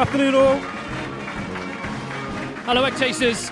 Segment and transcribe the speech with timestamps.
[0.00, 0.56] Afternoon, all.
[2.64, 3.50] Hello, Egg Chasers.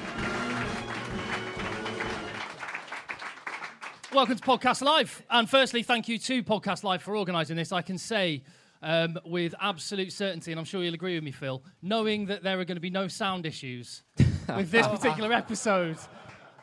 [4.15, 5.23] Welcome to Podcast Live.
[5.29, 7.71] And firstly, thank you to Podcast Live for organising this.
[7.71, 8.45] I can say
[8.81, 12.59] um, with absolute certainty, and I'm sure you'll agree with me, Phil, knowing that there
[12.59, 14.03] are going to be no sound issues
[14.57, 15.99] with this particular episode,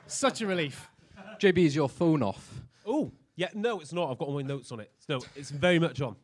[0.08, 0.90] such a relief.
[1.40, 2.64] JB, is your phone off?
[2.88, 4.10] Oh, yeah, no, it's not.
[4.10, 4.92] I've got all my notes on it.
[5.08, 6.16] No, it's very much on.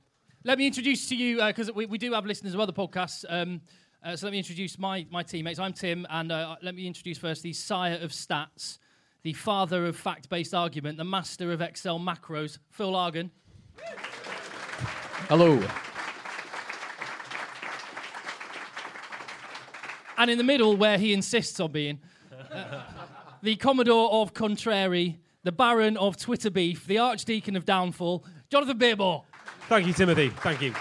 [0.43, 3.23] Let me introduce to you, because we, we do have listeners of other podcasts.
[3.29, 3.61] Um,
[4.03, 5.59] uh, so let me introduce my, my teammates.
[5.59, 8.79] I'm Tim, and uh, let me introduce first the sire of stats,
[9.21, 13.29] the father of fact based argument, the master of Excel macros, Phil Argan.
[15.29, 15.63] Hello.
[20.17, 21.99] And in the middle, where he insists on being,
[22.51, 22.81] uh,
[23.43, 29.25] the Commodore of Contrary, the Baron of Twitter Beef, the Archdeacon of Downfall, Jonathan Beermore.
[29.67, 30.29] Thank you, Timothy.
[30.29, 30.73] Thank you.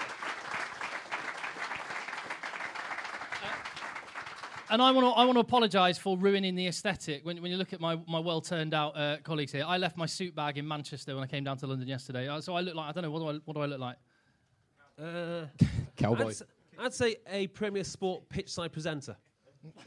[4.69, 7.25] And I want to I want to apologise for ruining the aesthetic.
[7.25, 9.97] When, when you look at my, my well turned out uh, colleagues here, I left
[9.97, 12.29] my suit bag in Manchester when I came down to London yesterday.
[12.29, 13.79] Uh, So I look like I don't know what do I what do I look
[13.81, 13.97] like?
[15.01, 15.45] Uh,
[15.97, 16.23] Cowboy.
[16.23, 16.43] I'd, s-
[16.79, 19.17] I'd say a Premier Sport pitchside presenter.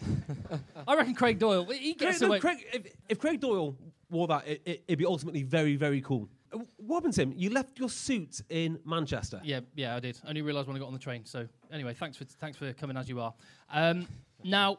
[0.86, 1.64] I reckon Craig Doyle.
[1.64, 2.38] He gets Craig, no.
[2.38, 3.74] Craig, if, if Craig Doyle
[4.10, 6.28] wore that, it, it, it'd be ultimately very, very cool.
[6.76, 7.32] What happened, Tim?
[7.36, 9.40] You left your suit in Manchester.
[9.42, 10.18] Yeah, yeah, I did.
[10.24, 11.24] I only realised when I got on the train.
[11.24, 13.34] So anyway, thanks for thanks for coming as you are.
[13.72, 14.06] Um,
[14.42, 14.78] now,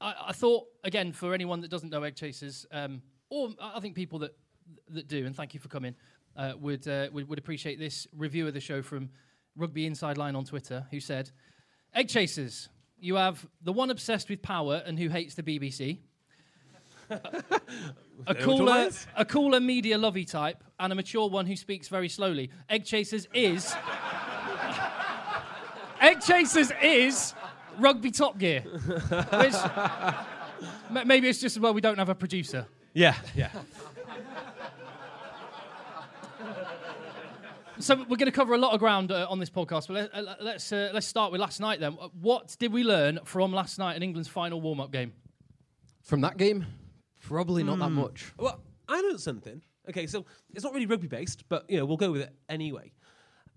[0.00, 3.94] I, I thought again for anyone that doesn't know Egg Chasers, um, or I think
[3.94, 4.36] people that
[4.90, 5.94] that do, and thank you for coming,
[6.36, 9.10] uh, would, uh, would would appreciate this review of the show from
[9.56, 11.30] Rugby Inside Line on Twitter, who said,
[11.94, 15.98] "Egg Chasers, you have the one obsessed with power and who hates the BBC."
[18.26, 22.50] a cooler, a cooler media lovey type, and a mature one who speaks very slowly.
[22.68, 23.74] Egg Chasers is.
[26.00, 27.34] Egg Chasers is
[27.78, 28.60] rugby Top Gear.
[28.60, 29.54] Which,
[30.90, 32.66] ma- maybe it's just as well we don't have a producer.
[32.92, 33.50] Yeah, yeah.
[37.78, 40.14] So we're going to cover a lot of ground uh, on this podcast, but let,
[40.14, 41.92] uh, let's uh, let's start with last night then.
[42.22, 45.12] What did we learn from last night in England's final warm-up game?
[46.02, 46.64] From that game,
[47.26, 48.32] probably not that much.
[48.38, 49.62] Well, I learned something.
[49.88, 52.92] Okay, so it's not really rugby based, but you know we'll go with it anyway.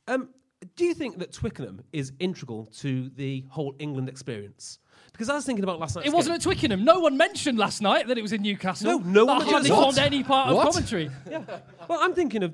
[0.07, 0.30] Um,
[0.75, 4.79] do you think that Twickenham is integral to the whole England experience?
[5.12, 6.06] Because I was thinking about last night.
[6.06, 6.84] It wasn't at Twickenham.
[6.84, 8.91] No one mentioned last night that it was in Newcastle.
[8.91, 10.06] No, no that one hardly mentioned- formed What?
[10.06, 10.68] any part What?
[10.68, 11.09] of commentary.
[11.29, 11.44] Yeah.
[11.88, 12.53] Well, I'm thinking of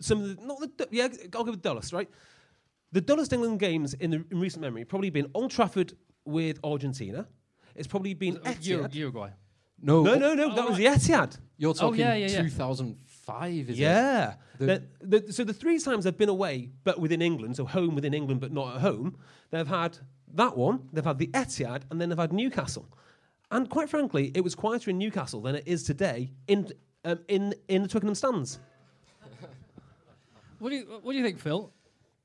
[0.00, 1.08] some of the not the yeah.
[1.34, 2.08] I'll go with dullest, right?
[2.92, 5.92] The dullest England games in the in recent memory probably been Old Trafford
[6.24, 7.26] with Argentina.
[7.74, 8.94] It's probably been Ur- Etihad.
[8.94, 9.30] Uruguay.
[9.82, 10.52] No, No, no, no.
[10.52, 11.38] Oh, that was the Etihad.
[11.58, 12.42] You're talking yeah, yeah, yeah.
[12.42, 13.76] 2005, is it?
[13.76, 14.34] Yeah.
[14.58, 17.94] The- The- the- so the three times they've been away, but within England, so home
[17.94, 19.18] within England, but not at home,
[19.50, 19.98] they've had
[20.34, 22.86] that one, they've had the Etihad, and then they've had Newcastle.
[23.50, 26.68] And quite frankly, it was quieter in Newcastle than it is today in
[27.04, 28.60] um, in in the Twickenham stands.
[30.58, 31.72] What do you What do you think, Phil?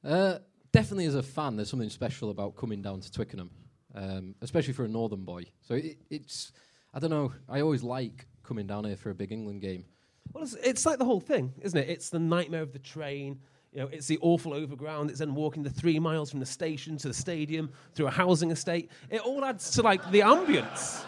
[0.04, 0.38] Uh,
[0.72, 3.50] definitely as a fan, there's something special about coming down to Twickenham,
[3.96, 5.44] um, especially for a northern boy.
[5.62, 6.52] So it, it's,
[6.98, 9.86] I don't know, I always like coming down here for a big England game.
[10.34, 11.88] Well, it's, it's like the whole thing, isn't it?
[11.88, 13.40] It's the nightmare of the train.
[13.72, 15.12] You know, it's the awful overground.
[15.12, 18.50] It's then walking the three miles from the station to the stadium through a housing
[18.50, 18.90] estate.
[19.12, 21.04] It all adds to like the ambience.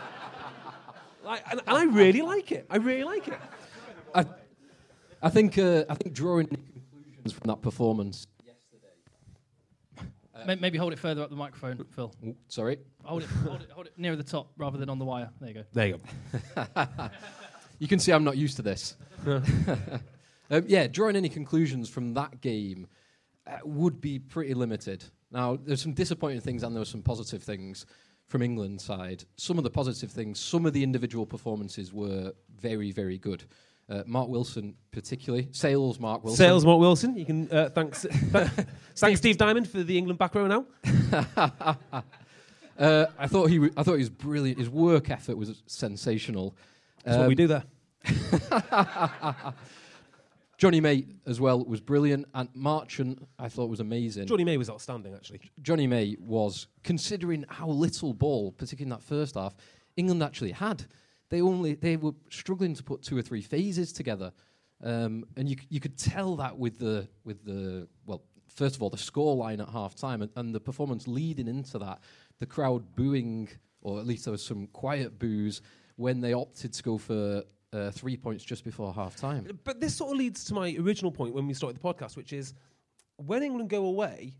[1.26, 2.68] like, and, and I really like it.
[2.70, 3.40] I really like it.
[4.14, 4.26] I,
[5.24, 8.28] I think, uh, I think drawing conclusions from that performance.
[10.46, 12.14] May- Maybe hold it further up the microphone, Phil.
[12.26, 15.06] Ooh, sorry, Hold it, hold it, hold it nearer the top rather than on the
[15.06, 15.30] wire.
[15.40, 15.64] There you go.
[15.74, 16.00] There you
[16.56, 17.10] go.
[17.80, 18.96] you can see I'm not used to this.
[19.28, 22.88] um, yeah, drawing any conclusions from that game
[23.48, 25.04] uh, would be pretty limited.
[25.32, 27.86] Now, there's some disappointing things and there were some positive things
[28.28, 29.24] from England's side.
[29.38, 33.44] Some of the positive things, some of the individual performances were very, very good.
[33.90, 35.48] Uh, Mark Wilson, particularly.
[35.52, 36.38] Sales Mark Wilson.
[36.38, 37.18] Sales Mark Wilson.
[37.18, 38.06] You can uh, thanks
[38.96, 40.66] thanks Steve Diamond for the England back row now.
[42.78, 43.56] Uh, I thought he.
[43.58, 44.58] W- I thought he was brilliant.
[44.58, 46.56] His work effort was sensational.
[47.04, 47.64] That's what we Um, do there.
[50.58, 54.28] Jonny May as well was brilliant, and Marchant I thought was amazing.
[54.28, 55.42] Jonny May was outstanding actually.
[55.62, 59.56] Jonny May was, considering how little ball, particularly in that first half,
[59.98, 60.86] England actually had.
[61.30, 64.32] They only they were struggling to put two or three phases together,
[64.84, 68.90] um, and you you could tell that with the with the well, first of all
[68.90, 72.00] the score line at half time and, and the performance leading into that,
[72.40, 73.48] the crowd booing,
[73.82, 75.62] or at least there was some quiet boos
[75.96, 77.44] when they opted to go for
[77.74, 79.48] uh, three points just before half time.
[79.64, 82.34] But this sort of leads to my original point when we started the podcast, which
[82.34, 82.54] is
[83.18, 84.34] when England go away,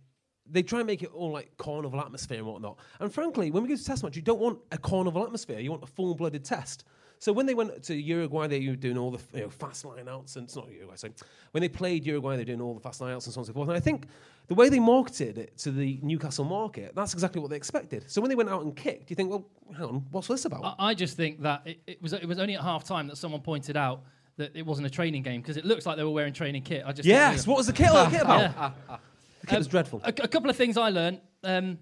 [0.52, 2.78] they try and make it all like carnival atmosphere and whatnot.
[3.00, 5.60] And frankly, when we go to test match, you don't want a carnival atmosphere.
[5.60, 6.86] You want a full-blooded test.
[7.20, 10.08] So when they went to Uruguay, they were doing all the you know, fast line
[10.08, 10.96] outs, and it's not Uruguay.
[10.96, 11.10] So
[11.52, 13.48] when they played Uruguay, they're doing all the fast line outs and so on and
[13.48, 13.68] so forth.
[13.68, 14.08] And I think
[14.48, 18.10] the way they marketed it to the Newcastle market, that's exactly what they expected.
[18.10, 20.64] So when they went out and kicked, you think, well, hang on, what's this about?
[20.80, 23.18] I, I just think that it, it was it was only at half time that
[23.18, 24.02] someone pointed out
[24.38, 26.84] that it wasn't a training game because it looks like they were wearing training kit.
[26.86, 28.74] I just yes, what was the kit, the kit about?
[28.88, 28.98] Yeah.
[29.50, 30.02] Kit was Um, dreadful.
[30.04, 31.22] A, a couple of things I learned.
[31.44, 31.80] Um,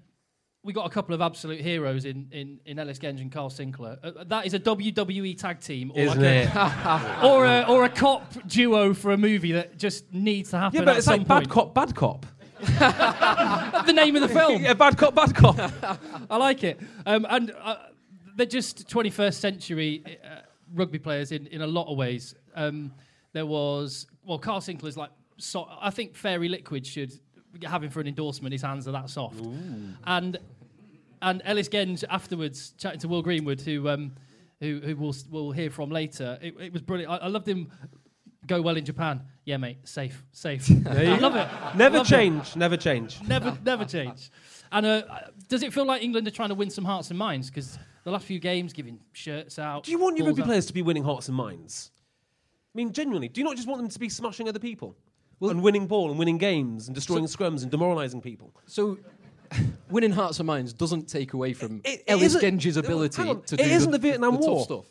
[0.64, 3.98] we got a couple of absolute heroes in, in, in Ellis Genge and Kyle Sinckler.
[4.04, 6.56] Uh, that is a WWE tag team, or, Isn't like it?
[6.56, 10.80] A, or, a, or a cop duo for a movie that just needs to happen.
[10.80, 11.28] Yeah, but it's like point.
[11.30, 12.26] bad cop, bad cop.
[12.60, 14.64] the name of the film.
[14.64, 15.58] yeah, bad cop, bad cop.
[16.30, 16.80] I like it.
[17.06, 17.76] Um, and uh,
[18.36, 20.40] they're just 21st century uh,
[20.74, 22.36] rugby players in, in a lot of ways.
[22.56, 22.92] Um,
[23.34, 27.14] there was, well, Kyle Sinckler's like, so, I think Fairy Liquid should
[27.62, 28.52] him for an endorsement.
[28.54, 29.42] His hands are that soft.
[30.06, 30.38] And
[31.22, 34.14] and Ellis Genge afterwards, chatting to Will Greenwood, who um,
[34.60, 37.12] who, who we'll, we'll hear from later, it, it was brilliant.
[37.12, 37.72] I, I loved him
[38.46, 39.22] go well in Japan.
[39.46, 40.70] Yeah, mate, safe, safe.
[40.88, 41.48] I love it.
[41.78, 42.10] Never Love it.
[42.10, 43.22] change, never change.
[43.28, 44.32] Never, never change.
[44.72, 45.02] And uh,
[45.48, 47.50] does it feel like England are trying to win some hearts and minds?
[47.50, 49.84] Because the last few games, giving shirts out.
[49.84, 51.92] Do you want your rugby out- players to be winning hearts and minds?
[52.74, 54.96] I mean, genuinely, do you not just want them to be smashing other people?
[55.42, 58.54] And winning ball and winning games and destroying scrums and demoralising people?
[58.66, 58.98] So,
[59.90, 63.56] winning hearts and minds doesn't take away from It- it Ellis hang ability on, to
[63.56, 64.64] it do isn't the, the Vietnam the War.
[64.64, 64.86] stuff.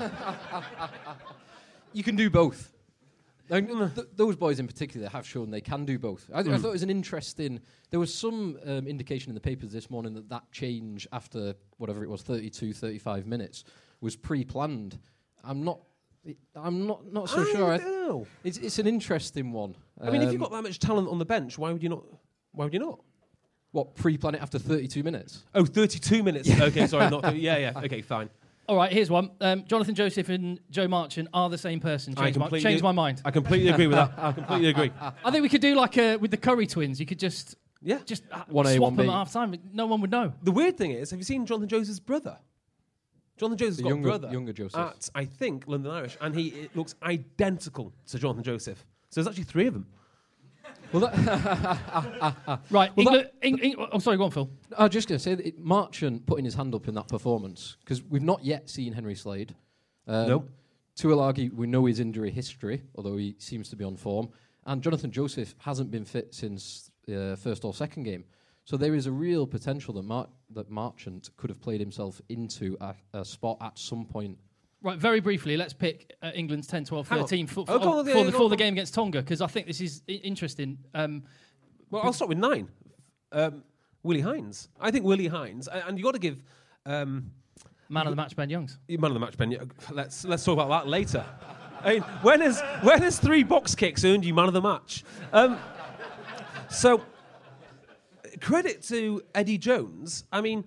[1.92, 2.72] you can do both.
[3.50, 6.28] And th- those boys in particular have shown they can do both.
[6.34, 7.60] I, I thought it was an interesting.
[7.90, 12.04] There was some um, indication in the papers this morning that that change after whatever
[12.04, 13.64] it was, 32, 35 minutes,
[14.02, 14.98] was pre-planned.
[15.42, 15.80] I'm not.
[16.54, 17.72] I'm not not so I sure.
[17.72, 18.26] I, don't know.
[18.44, 19.74] it's it's an interesting one.
[20.00, 21.88] I mean, if you've Um, got that much talent on the bench, why would you
[21.88, 22.04] not?
[22.52, 23.00] Why would you not?
[23.72, 25.44] what pre-plan it after 32 minutes.
[25.54, 26.48] Oh, 32 minutes.
[26.48, 27.38] okay, sorry, not 30.
[27.38, 27.72] Yeah, yeah.
[27.84, 28.30] Okay, fine.
[28.66, 29.30] All right, here's one.
[29.42, 32.14] Um, Jonathan Joseph and Joe Marchant are the same person.
[32.16, 33.20] I Change, my, completely- change my mind.
[33.26, 34.14] I completely agree with that.
[34.16, 34.90] I completely agree.
[35.22, 36.98] I think we could do like uh, with the Curry twins.
[36.98, 37.98] You could just Yeah.
[38.06, 39.08] just uh, 1A, swap them 1B.
[39.10, 39.54] at half time.
[39.74, 40.32] No one would know.
[40.42, 42.38] The weird thing is, have you seen Jonathan Joseph's brother?
[43.38, 44.78] Jonathan Joseph's The got younger- a brother younger Joseph.
[44.80, 48.84] at I think London Irish, and he it looks identical to Jonathan Joseph.
[49.10, 49.86] So there's actually three of them.
[50.92, 52.96] Well, that, Right.
[52.96, 54.50] Well, England, Eng- Eng- oh, sorry, go on, Phil.
[54.76, 57.08] I was just going to say that it, Marchant putting his hand up in that
[57.08, 59.54] performance because we've not yet seen Henry Slade.
[60.06, 60.50] Um, Nope.
[60.98, 64.30] Tuilagi, we know his injury history, although he seems to be on form.
[64.66, 68.24] And Jonathan Joseph hasn't been fit since the uh, first or second game.
[68.64, 72.76] So there is a real potential that, Mar- that Marchant could have played himself into
[72.80, 74.38] a, a spot at some point.
[74.82, 77.92] Right, very briefly, let's pick uh, England's 10, 12, Hang 13 for, for, Oh, go
[77.98, 78.50] on, for, yeah, the, go for on.
[78.50, 80.78] the game against Tonga because I think this is I- interesting.
[80.94, 81.24] Um,
[81.90, 82.68] Well, I'll start with nine.
[83.32, 83.64] Um,
[84.04, 84.68] Willi Heinz.
[84.80, 86.42] I think Willi Heinz, a- and you've got to give
[86.86, 87.32] um,
[87.88, 88.78] man of the match, Ben Youngs.
[88.88, 89.50] man of the match, Ben.
[89.50, 91.24] yeah, Let's let's talk about that later.
[91.82, 95.04] I mean, when has when has three box kicks earned you man of the match?
[95.32, 95.58] Um,
[96.70, 97.02] so,
[98.38, 100.24] credit to Eddie Jones.
[100.32, 100.64] I mean,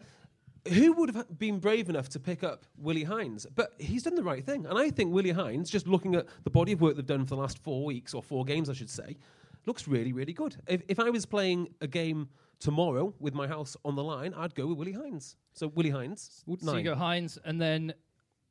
[0.67, 3.47] who would have been brave enough to pick up Willi Heinz?
[3.55, 6.49] But he's done the right thing, and I think Willi Heinz, just looking at the
[6.49, 8.89] body of work they've done for the last four weeks or four games, I should
[8.89, 9.17] say,
[9.65, 10.55] looks really, really good.
[10.67, 14.53] If, if I was playing a game tomorrow with my house on the line, I'd
[14.53, 15.35] go with Willi Heinz.
[15.53, 16.77] So Willi Heinz, So nine.
[16.77, 17.93] you go Heinz, and then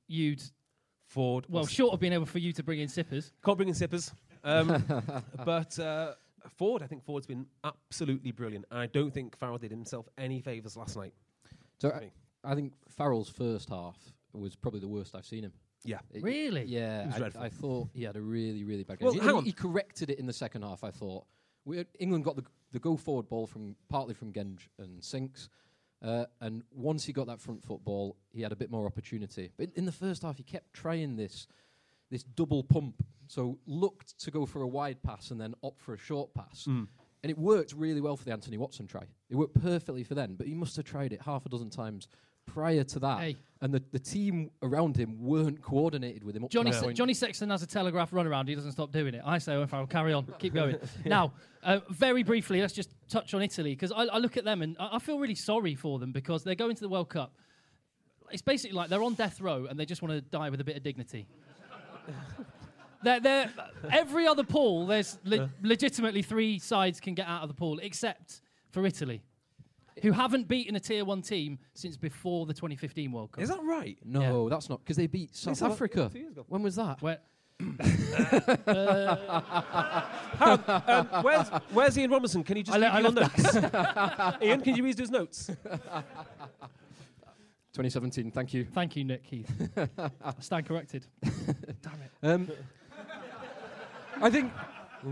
[0.09, 0.43] you'd
[1.07, 1.45] Ford.
[1.49, 3.33] well, short of being able for you to bring in sippers.
[3.45, 4.13] Can't bring in sippers.
[4.45, 4.85] Um,
[5.45, 6.15] but uh,
[6.49, 8.65] Ford, I think Ford's been absolutely brilliant.
[8.71, 11.13] And I don't think Farrell did himself any favours last night.
[11.79, 12.11] So I,
[12.45, 13.97] I think Farrell's first half
[14.33, 15.53] was probably the worst I've seen him.
[15.85, 15.99] Yeah.
[16.13, 16.65] It- Really?
[16.65, 17.45] Yeah, was I.
[17.47, 19.07] I thought he had a really, really bad game.
[19.07, 19.45] Well, He- hang on.
[19.45, 21.25] he corrected it in the second half, I thought,
[21.65, 25.49] We, England got the, the go forward ball from partly from Genge and Sinks.
[26.03, 29.51] Uh, and once he got that front foot ball, he had a bit more opportunity.
[29.59, 31.47] But in, in the first half, he kept trying this
[32.11, 33.05] this double pump.
[33.29, 36.65] So looked to go for a wide pass and then opt for a short pass.
[36.69, 36.89] Mm.
[37.23, 39.05] And it worked really well for the Anthony Watson try.
[39.29, 42.09] It worked perfectly for them, but he must have tried it half a dozen times
[42.47, 43.21] prior to that.
[43.21, 43.37] Hey.
[43.61, 46.87] And the, the team around him weren't coordinated with him up Johnny, to that Se-
[46.87, 46.97] point.
[46.97, 48.49] Johnny Sexton has a telegraph runaround.
[48.49, 49.23] He doesn't stop doing it.
[49.25, 50.77] I say, if I'll carry on, keep going.
[51.05, 54.63] Now, uh, very briefly, let's just touch on Italy because I, I look at them
[54.63, 57.35] and I, I feel really sorry for them because they're going to the World Cup.
[58.31, 60.65] It's basically like they're on death row and they just want to die with a
[60.65, 61.27] bit of dignity.
[63.03, 63.51] They're, they're,
[63.91, 68.41] every other pool, there's le- legitimately three sides can get out of the pool except
[68.71, 69.23] for Italy,
[70.03, 73.43] who haven't beaten a tier one team since before the 2015 World Cup.
[73.43, 73.99] Is that right?
[74.05, 76.09] no, that's not because they beat South South- Africa.
[76.13, 76.45] two years ago.
[76.49, 77.01] When was that?
[77.03, 77.19] Where,
[80.39, 82.43] Harold, um, where's, where's Ian Robinson?
[82.43, 83.57] Can you just I le- read I your notes?
[84.43, 85.51] Ian, can you read his notes?
[87.73, 88.31] 2017.
[88.31, 88.65] Thank you.
[88.65, 89.51] Thank you, Nick Keith.
[89.99, 91.07] I stand corrected.
[91.23, 92.11] Damn it.
[92.23, 92.51] Um,
[94.21, 94.53] I think.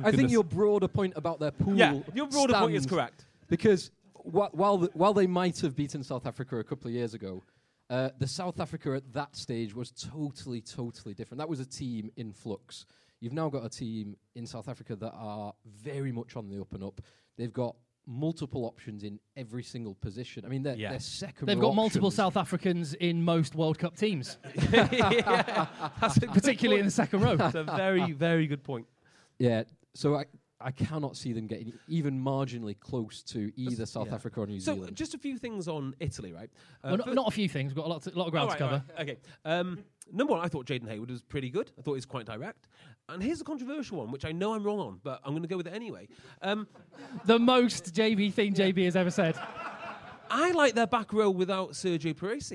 [0.04, 1.74] I think your broader point about their pool.
[1.74, 3.24] Yeah, your broader point is correct.
[3.48, 7.14] Because wh- while the, while they might have beaten South Africa a couple of years
[7.14, 7.42] ago,
[7.88, 11.38] uh, the South Africa at that stage was totally, totally different.
[11.38, 12.84] That was a team in flux.
[13.20, 16.72] You've now got a team in South Africa that are very much on the up
[16.74, 17.00] and up.
[17.38, 17.76] They've got
[18.08, 20.44] multiple options in every single position.
[20.44, 20.90] I mean, their, Yeah.
[20.90, 21.46] their second.
[21.46, 24.38] They've row got multiple South Africans in most World Cup teams,
[24.72, 25.66] yeah,
[26.00, 27.36] that's a good particularly in the second row.
[27.38, 28.86] It's a very, very good point.
[29.38, 29.64] Yeah.
[29.94, 30.24] So I,
[30.60, 34.14] I cannot see them getting even marginally close to either South yeah.
[34.14, 34.96] Africa or New So, Zealand.
[34.96, 36.50] just a few things on Italy, right?
[36.82, 37.70] Uh, well, not, not a few things.
[37.72, 38.74] We've got a lot, to, lot of ground All to cover.
[38.90, 39.18] all right, Okay.
[39.44, 39.78] Um,
[40.12, 41.70] number one, I thought Jayden Hayward was pretty good.
[41.78, 42.66] I thought he was quite direct.
[43.08, 45.48] And here's a controversial one, which I know I'm wrong on, but I'm going to
[45.48, 46.08] go with it anyway.
[46.42, 46.66] Um,
[47.24, 49.36] The most JB thing JB has ever said.
[50.30, 52.52] I like their back row without Sergio Parisse.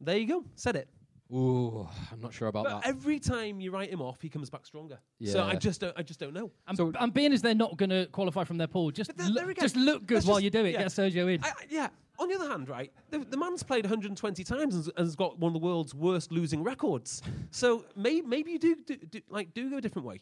[0.00, 0.44] There you go.
[0.56, 0.88] Said it.
[1.32, 2.88] Ooh, I'm not sure about But that.
[2.88, 4.98] every time you write him off, he comes back stronger.
[5.24, 5.96] So I just don't.
[5.98, 6.50] I just don't know.
[6.68, 9.16] And, So- and being as they're not going to qualify from their pool, just But
[9.16, 10.72] there- look, there we just look good Let's while just- you do it.
[10.72, 10.78] yeah.
[10.82, 11.42] Get Sergio in.
[11.42, 11.88] I, I- yeah.
[12.20, 15.36] On the other hand, right, the, the man's played 120 times and, and has got
[15.40, 17.22] one of the world's worst losing records.
[17.50, 20.20] So maybe maybe you do, do, do like do go a different way.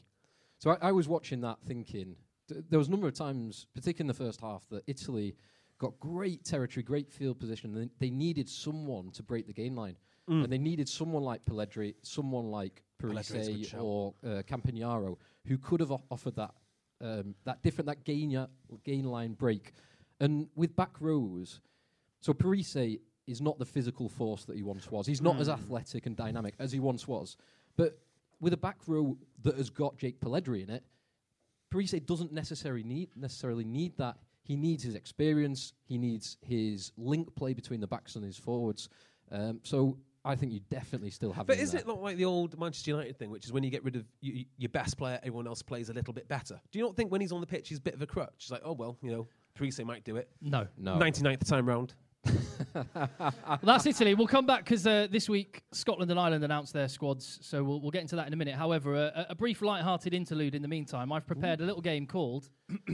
[0.59, 2.16] So I, I was watching that thinking
[2.49, 5.37] th- there was a number of times, particularly in the first half, that Italy
[5.78, 9.97] got great territory, great field position, and they needed someone to break the game line.
[10.44, 15.80] And they needed someone like Polledri, someone like Polledri's Parisse or uh, Campagnaro, who could
[15.80, 16.52] have o- offered that
[17.00, 18.46] um, that different that gain ya-
[18.84, 19.72] gain line break.
[20.20, 21.60] And with back rows,
[22.20, 25.06] so Parisse is not the physical force that he once was.
[25.06, 27.36] He's not as athletic and dynamic as he once was.
[27.76, 27.98] But
[28.40, 30.84] with a back row that has got Jake Polledri in it,
[31.70, 34.16] Parisse doesn't necessarily need necessarily need that.
[34.44, 35.72] He needs his experience.
[35.84, 38.88] He needs his link play between the backs and his forwards.
[39.30, 41.46] Um, so I think you definitely still have.
[41.46, 43.82] But isn't it not like the old Manchester United thing, which is when you get
[43.84, 46.60] rid of y- y- your best player, everyone else plays a little bit better?
[46.70, 48.32] Do you not think when he's on the pitch, he's a bit of a crutch?
[48.38, 50.28] It's like, oh well, you know, Parisse might do it.
[50.40, 50.66] no.
[50.78, 50.96] No.
[50.98, 51.94] 99th time round.
[52.74, 54.14] Well, that's Italy.
[54.14, 57.80] We'll come back because uh, this week Scotland and Ireland announced their squads, so we'll,
[57.80, 58.54] we'll get into that in a minute.
[58.54, 61.12] However, a, a brief light-hearted interlude in the meantime.
[61.12, 62.48] I've prepared a little game called,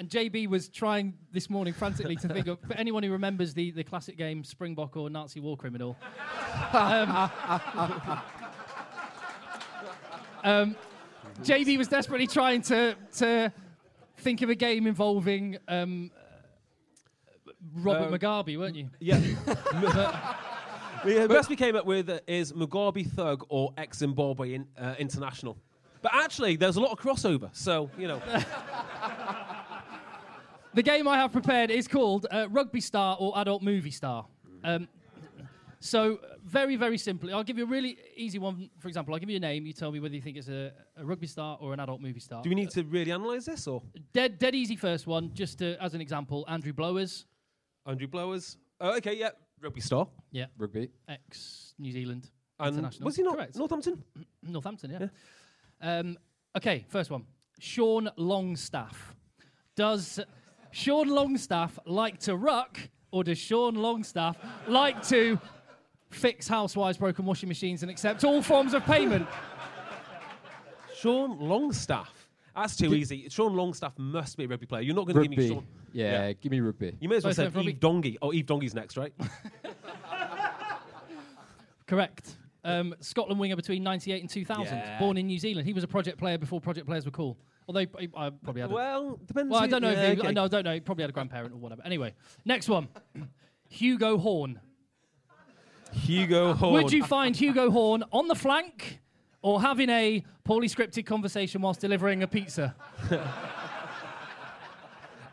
[0.00, 3.70] and JB was trying this morning frantically to think of for anyone who remembers the,
[3.70, 5.94] the classic game Springbok or Nazi War Criminal.
[6.72, 7.30] um,
[10.42, 10.76] um,
[11.42, 13.52] JB was desperately trying to to
[14.16, 15.58] think of a game involving.
[15.68, 16.10] Um,
[17.74, 18.88] Robert Um, Mugabe, weren't you?
[19.00, 19.18] Yeah.
[21.04, 25.58] the best we came up with is Mugabe Thug or ex Zimbabwe in, uh, International.
[26.02, 28.22] But actually, there's a lot of crossover, so, you know.
[30.72, 34.26] The game I have prepared is called uh, Rugby Star or Adult Movie Star.
[34.62, 34.88] Um,
[35.80, 38.68] so, very, very simply, I'll give you a really easy one.
[38.78, 39.66] For example, I'll give you a name.
[39.66, 42.20] You tell me whether you think it's a, a rugby star or an adult movie
[42.20, 42.42] star.
[42.42, 45.82] Do we need to really analyse this, or Dead, dead easy first one, just to,
[45.82, 47.24] as an example, Andrew Blowers,
[47.86, 48.58] Andrew Blowers?
[48.80, 49.30] Oh, okay, yeah.
[49.62, 50.06] Rugby star.
[50.30, 50.88] yeah, rugby?
[51.08, 53.04] ex New Zealand And international.
[53.06, 53.56] was he not Correct.
[53.56, 54.02] Northampton?
[54.42, 55.08] Northampton, yeah.
[55.98, 56.16] Um,
[56.56, 57.24] okay, first one.
[57.58, 59.14] Sean Longstaff.
[59.76, 60.20] Does
[60.72, 62.78] Sean Longstaff like to ruck,
[63.10, 64.36] or does Sean Longstaff
[64.68, 65.38] like to
[66.10, 69.26] fix housewives' broken washing machines and accept all forms of payment?
[70.96, 72.28] Sean Longstaff.
[72.54, 73.28] That's too easy.
[73.28, 74.82] Sean Longstaff must be a rugby player.
[74.82, 75.54] You're not going to give me Rugby.
[75.54, 75.66] Sean.
[75.92, 76.96] Yeah, give me rugby.
[77.00, 78.16] You may as well Both say of them, Eve Dongy.
[78.20, 79.12] Oh, Eve Dongy's next, right?
[81.86, 82.36] Correct.
[82.62, 84.98] Um, Scotland winger between 98 and 2000, Yeah.
[84.98, 85.66] born in New Zealand.
[85.66, 87.36] He was a project player before project players were cool.
[87.70, 88.72] Although he- I probably had.
[88.72, 89.52] A, Well, depends.
[89.52, 89.92] well, I don't know.
[89.92, 90.32] yeah, if he, okay.
[90.32, 90.74] No, I don't know.
[90.74, 91.82] He probably had a grandparent or whatever.
[91.84, 92.88] Anyway, next one.
[93.68, 94.58] Hugo Horn.
[95.92, 96.72] Hugo uh, Horn.
[96.72, 98.98] Would you find Hugo Horn on the flank
[99.40, 102.74] or having a poorly scripted conversation whilst delivering a pizza?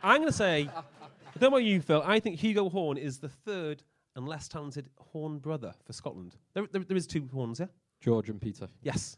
[0.04, 2.04] I'm going to say, I don't know you, Phil.
[2.06, 3.82] I think Hugo Horn is the third
[4.16, 6.36] and less talented Horn brother for Scotland.
[6.54, 7.66] There, there, there is two Horns, yeah?
[8.00, 8.68] George and Peter.
[8.84, 9.18] Yes.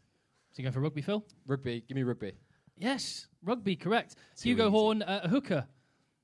[0.51, 1.25] So you going for rugby, Phil?
[1.45, 1.83] Rugby.
[1.85, 2.31] Give me rugby.
[2.79, 4.15] Yes, rugby, correct.
[4.41, 5.67] Hugo Horn, uh, a hooker.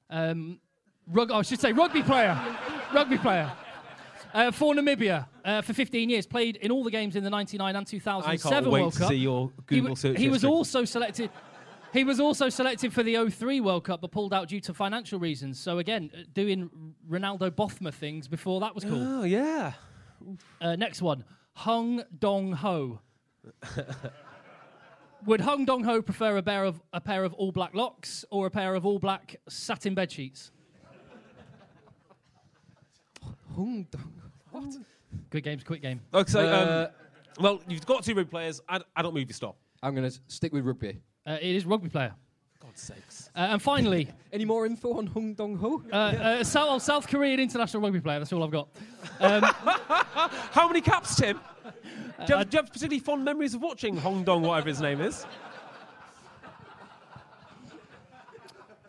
[0.10, 0.60] Um,
[1.08, 2.40] rug- I should say rugby player.
[2.94, 3.52] rugby player.
[4.34, 7.76] Uh, for Namibia uh, for 15 years, played in all the games in the 99
[7.76, 9.10] and 2007 I can't wait World to Cup.
[9.10, 11.30] see your he, Google w- search he was also selected.
[11.94, 15.20] He was also selected for the 03 World Cup, but pulled out due to financial
[15.20, 15.58] reasons.
[15.58, 16.70] So again, uh, doing
[17.10, 19.02] Ronaldo Bothma things before that was cool.
[19.02, 19.72] Oh, yeah.
[20.60, 23.00] Uh, next one, Hung Dong Ho.
[25.26, 28.46] Would Hung Dong Ho prefer a pair of a pair of all black locks or
[28.46, 30.52] a pair of all black satin bed sheets?
[33.56, 34.14] Hung dong.
[34.52, 34.76] What?
[35.30, 36.02] Good games, quick game.
[36.14, 36.88] Okay, so, Uh,
[37.40, 38.62] um, well, you've got two rugby players.
[38.70, 39.56] I, I don't move you stop.
[39.82, 41.00] I'm going to stick with rugby.
[41.26, 42.14] Uh, it is rugby player.
[42.62, 43.30] God's sakes.
[43.36, 45.82] Uh, and finally, Any more info on Hung Dong Ho?
[45.92, 48.20] uh, uh, South, South Korean international rugby player.
[48.20, 48.68] That's all I've got.
[50.52, 51.40] How many caps, Tim?
[51.66, 51.72] Do
[52.30, 55.02] you, have, do you have particularly fond memories of watching Hong Dong, whatever his name
[55.02, 55.26] is?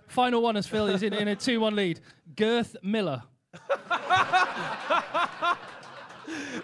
[0.08, 2.00] Final one as Phil is in, in a 2 1 lead.
[2.34, 3.22] Girth Miller.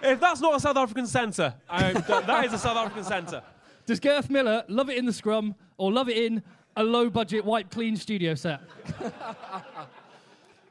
[0.02, 3.42] If that's not a South African centre, um, that is a South African centre.
[3.86, 6.42] Does Girth Miller love it in the scrum or love it in
[6.76, 8.60] a low budget, white, clean studio set?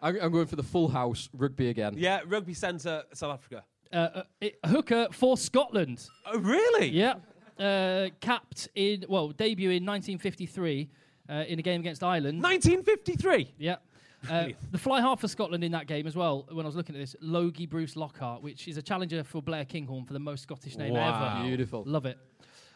[0.01, 1.93] I'm, I'm going for the full house rugby again.
[1.97, 3.63] Yeah, rugby centre, South Africa.
[3.93, 6.07] Uh, uh, hooker for Scotland.
[6.25, 6.87] Oh, really?
[6.89, 7.15] Yeah.
[7.59, 10.89] Uh, capped in, well, debut in 1953
[11.29, 12.41] uh, in a game against Ireland.
[12.41, 13.53] 1953.
[13.57, 13.75] Yeah.
[14.29, 16.95] Uh, the fly half for Scotland in that game as well, when I was looking
[16.95, 20.43] at this, Logie Bruce Lockhart, which is a challenger for Blair Kinghorn for the most
[20.43, 21.39] Scottish name Wow.
[21.39, 21.47] ever.
[21.47, 21.83] Beautiful.
[21.85, 22.17] Love it.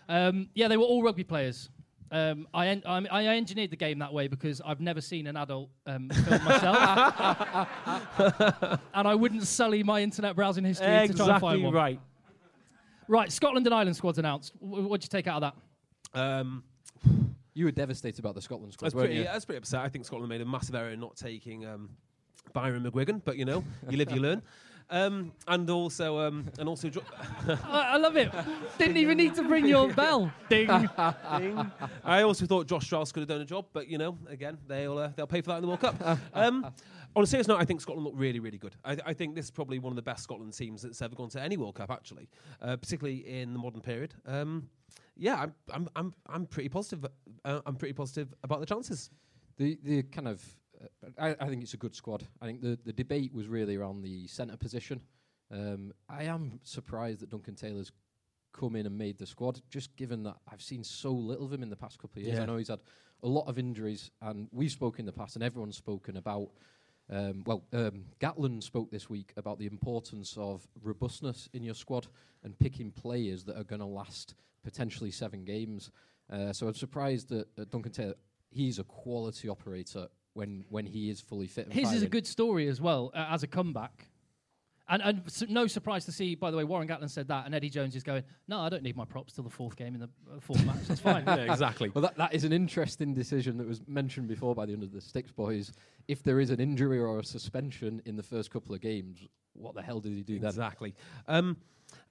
[0.09, 1.69] Um, yeah, they were all rugby players.
[2.15, 5.35] Um, I, en- I, I engineered the game that way because I've never seen an
[5.35, 6.77] adult um, film myself.
[8.93, 11.73] and I wouldn't sully my internet browsing history to try and find Exactly one.
[11.73, 11.99] right.
[13.07, 14.53] Right, Scotland and Ireland squads announced.
[14.61, 15.53] W- what'd you take out of
[16.13, 16.19] that?
[16.19, 16.63] Um,
[17.53, 19.19] You were devastated about the Scotland squad, that's weren't pretty.
[19.19, 19.25] you?
[19.25, 19.81] That's pretty upset.
[19.81, 21.89] I think Scotland made a massive error in not taking um,
[22.53, 24.41] Byron McGuigan, but you know, you live, you learn.
[24.89, 27.01] Um, and also, um, and also, jo-
[27.47, 28.31] I, I love it.
[28.77, 30.31] Didn't even need to bring your bell.
[30.49, 30.67] Ding.
[30.67, 31.71] Ding.
[32.03, 34.97] I also thought Josh Strauss could have done a job, but you know, again, they'll
[34.97, 36.19] uh, they'll pay for that in the World Cup.
[36.33, 36.71] Um,
[37.15, 38.75] on a serious note, I think Scotland look really, really good.
[38.83, 41.29] I, I think this is probably one of the best Scotland teams that's ever gone
[41.29, 42.29] to any World Cup, actually,
[42.61, 44.13] uh, particularly in the modern period.
[44.25, 44.69] Um,
[45.17, 47.05] yeah, I'm, I'm, I'm, I'm pretty positive.
[47.43, 49.09] Uh, I'm pretty positive about the chances.
[49.57, 50.43] The the kind of
[51.17, 52.27] I, I think it's a good squad.
[52.41, 55.01] I think the, the debate was really around the centre position.
[55.51, 57.91] Um, I am surprised that Duncan Taylor's
[58.53, 61.63] come in and made the squad, just given that I've seen so little of him
[61.63, 62.37] in the past couple of years.
[62.37, 62.43] Yeah.
[62.43, 62.79] I know he's had
[63.23, 66.49] a lot of injuries, and we've spoken in the past, and everyone's spoken about.
[67.07, 72.07] Um, well, um, Gatland spoke this week about the importance of robustness in your squad
[72.43, 75.91] and picking players that are going to last potentially seven games.
[76.31, 78.15] Uh, so I'm surprised that, that Duncan Taylor,
[78.49, 81.65] he's a quality operator when when he is fully fit.
[81.65, 84.09] And His is a good story as well uh, as a comeback.
[84.87, 87.55] And, and s no surprise to see, by the way, Warren Gatland said that, and
[87.55, 90.01] Eddie Jones is going, No, I don't need my props till the fourth game in
[90.01, 90.83] the uh, fourth match.
[90.87, 91.23] That's fine.
[91.27, 91.89] yeah, exactly.
[91.89, 95.01] Well, that, that is an interesting decision that was mentioned before by the Under the
[95.01, 95.73] Sticks boys.
[96.07, 99.73] If there is an injury or a suspension in the first couple of games, what
[99.73, 100.49] the hell did he do then?
[100.49, 100.93] Exactly.
[101.27, 101.57] Um,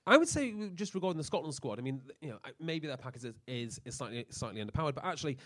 [0.07, 1.79] I would say just regarding the Scotland squad.
[1.79, 5.39] I mean, you know, maybe their package is, is, is slightly slightly underpowered, but actually,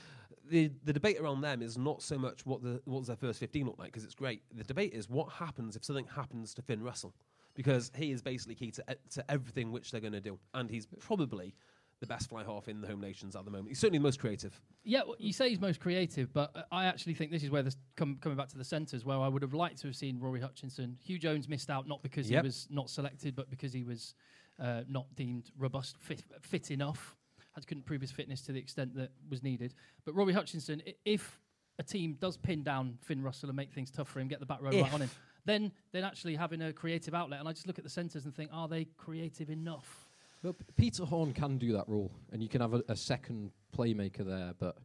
[0.50, 3.40] the the debate around them is not so much what the what does their first
[3.40, 4.42] fifteen look like because it's great.
[4.54, 7.14] The debate is what happens if something happens to Finn Russell
[7.54, 10.86] because he is basically key to to everything which they're going to do, and he's
[11.00, 11.54] probably
[12.00, 13.68] the best fly half in the home nations at the moment.
[13.70, 14.60] He's certainly the most creative.
[14.84, 17.64] Yeah, well, you say he's most creative, but uh, I actually think this is where
[17.64, 20.20] this come, coming back to the centres, where I would have liked to have seen
[20.20, 20.96] Rory Hutchinson.
[21.08, 22.42] Huw Jones missed out not because Yep.
[22.44, 24.14] he was not selected, but because he was
[24.60, 27.16] uh, not deemed robust, fit, fit enough.
[27.64, 29.74] I couldn't prove his fitness to the extent that was needed.
[30.04, 31.40] But Robbie Hutchinson, i- if
[31.78, 34.46] a team does pin down Finn Russell and make things tough for him, get the
[34.46, 35.10] back row right on him,
[35.44, 38.34] then then actually having a creative outlet, and I just look at the centres and
[38.34, 40.08] think, are they creative enough?
[40.42, 43.50] Well, P- Peter Horne can do that role, and you can have a, a second
[43.76, 44.54] playmaker there.
[44.58, 44.76] But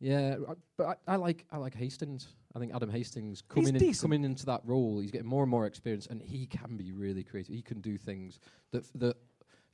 [0.00, 2.28] yeah, I, but I, I like I like Hastings.
[2.54, 5.66] I think Adam Hastings coming in, coming into that role, he's getting more and more
[5.66, 7.54] experience, and he can be really creative.
[7.54, 8.40] He can do things
[8.72, 9.16] that f- that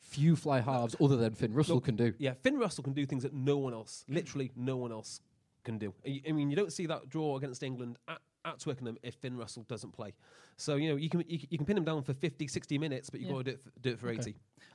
[0.04, 2.14] few fly halves other than Finn Russell Look, can do.
[2.18, 5.20] Yeah, Finn Russell can do things that no one else, literally no one else,
[5.64, 5.92] can do.
[6.06, 9.36] I I mean, you don't see that draw against England at, at Twickenham if Finn
[9.36, 10.12] Russell doesn't play.
[10.56, 12.78] So you know you can you, can- you can pin him down for 50, 60
[12.78, 13.36] minutes, but you've Yeah.
[13.36, 14.18] got to do it for, do it for Okay.
[14.20, 14.34] eighty.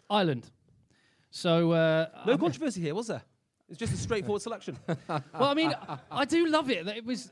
[0.10, 0.50] Ireland.
[1.32, 3.22] So uh, No I- controversy here, was there?
[3.70, 4.78] It's just a straightforward selection.
[5.08, 7.32] well, I mean, I- I do love it that it was.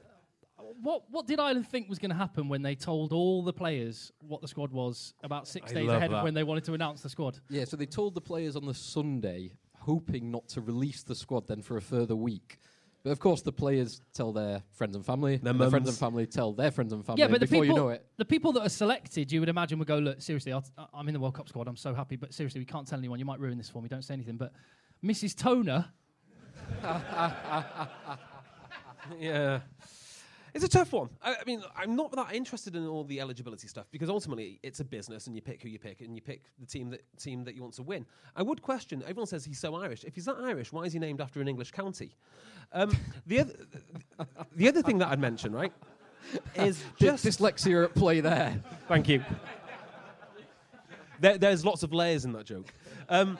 [0.81, 4.11] What what did Ireland think was going to happen when they told all the players
[4.19, 6.17] what the squad was about six I days ahead that.
[6.17, 7.39] of when they wanted to announce the squad?
[7.49, 11.47] Yeah, so they told the players on the Sunday, hoping not to release the squad
[11.47, 12.59] then for a further week.
[13.03, 15.97] But of course, the players tell their friends and family, Their and their friends and
[15.97, 17.21] family tell their friends and family.
[17.21, 19.47] yeah, but the before people, you know it, the people that are selected, you would
[19.47, 21.69] imagine would go, look, seriously, I'll, I'm in the World Cup squad.
[21.69, 23.19] I'm so happy, but seriously, we can't tell anyone.
[23.19, 23.87] You might ruin this for me.
[23.87, 24.35] Don't say anything.
[24.35, 24.51] But
[25.05, 25.37] Mrs.
[25.37, 25.85] Toner,
[29.19, 29.59] yeah.
[30.57, 31.09] It's a tough one.
[31.21, 34.79] I, I mean, I'm not that interested in all the eligibility stuff because ultimately it's
[34.79, 37.43] a business, and you pick who you pick, and you pick the team that team
[37.43, 38.07] that you want to win.
[38.35, 39.03] I would question.
[39.03, 40.03] Everyone says he's so Irish.
[40.03, 42.15] If he's that Irish, why is he named after an English county?
[42.73, 43.53] Um, the other,
[44.55, 45.71] the other thing that I'd mention, right,
[46.55, 48.59] is Just dyslexia at play there.
[48.87, 49.23] Thank you.
[51.19, 52.73] There, there's lots of layers in that joke.
[53.09, 53.37] Um,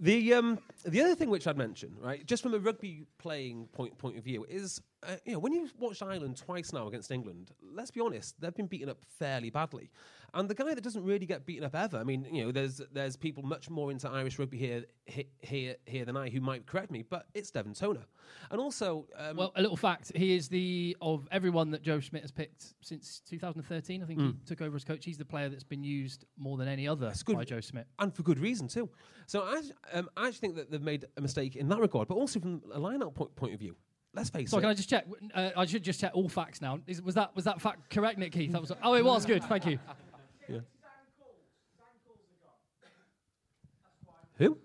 [0.00, 3.96] the um, the other thing which I'd mention, right, just from a rugby playing point
[3.98, 7.50] point of view, is uh, you know when you've watched Ireland twice now against England,
[7.74, 9.90] let's be honest, they've been beaten up fairly badly.
[10.34, 12.80] And the guy that doesn't really get beaten up ever, I mean, you know, there's
[12.92, 14.84] there's people much more into Irish rugby here
[15.40, 18.04] here here than I who might correct me, but it's Devin Toner,
[18.50, 22.22] and also um, well, a little fact: he is the of everyone that Joe Schmidt
[22.22, 24.02] has picked since 2013.
[24.02, 25.04] I think he took over as coach.
[25.04, 27.36] He's the player that's been used more than any other That's good.
[27.36, 27.86] by Joe Schmidt.
[27.98, 28.88] and for good reason too.
[29.26, 29.60] So I,
[29.98, 32.62] um, I actually think that they've made a mistake in that regard, but also from
[32.72, 33.76] a line-out point, point of view.
[34.12, 34.62] Let's face So it.
[34.62, 35.06] can I just check?
[35.32, 36.80] Uh, I should just check all facts now.
[36.88, 38.50] Is, was that was that fact correct, Nick Keith?
[38.52, 38.72] That was.
[38.82, 39.44] Oh, it was good.
[39.44, 39.78] Thank you.
[44.38, 44.56] Who?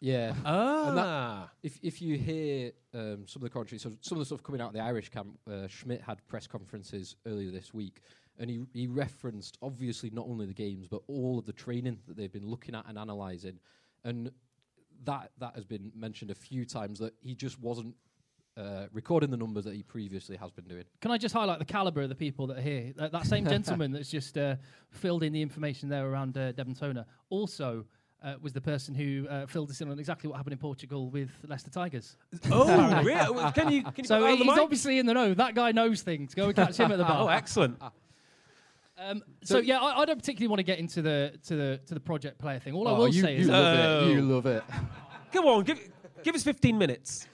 [0.00, 0.34] Yeah.
[0.44, 4.42] Ah, If if you hear um, some of the commentary, so some of the stuff
[4.42, 8.02] coming out of the Irish camp, uh, Schmidt had press conferences earlier this week,
[8.38, 12.16] and he he referenced obviously not only the games but all of the training that
[12.18, 13.58] they've been looking at and analysing,
[14.04, 14.30] and
[15.04, 17.94] that that has been mentioned a few times that he just wasn't.
[18.56, 20.84] Uh, recording the numbers that he previously has been doing.
[21.00, 22.92] Can I just highlight the caliber of the people that are here?
[22.96, 24.54] That, that same gentleman that's just uh,
[24.92, 27.84] filled in the information there around uh, Devin Toner also
[28.22, 31.10] uh, was the person who uh, filled us in on exactly what happened in Portugal
[31.10, 32.16] with Leicester Tigers.
[32.52, 33.52] oh, really?
[33.52, 33.82] Can you?
[33.82, 34.58] Can you So put the he's mic?
[34.58, 35.34] obviously in the know.
[35.34, 36.32] That guy knows things.
[36.32, 37.24] Go and catch him at the bar.
[37.24, 37.82] Oh, excellent.
[38.96, 41.94] Um, so, yeah, I, I don't particularly want to get into the to the to
[41.94, 42.74] the project player thing.
[42.74, 44.06] All I Oh, will you, say you is, love Oh.
[44.08, 44.12] it.
[44.12, 44.62] You love it.
[45.32, 45.80] Come on, give
[46.22, 47.26] give us 15 minutes.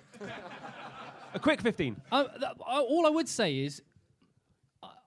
[1.35, 2.01] A quick 15.
[2.11, 3.83] Uh, th- I- all I would say is,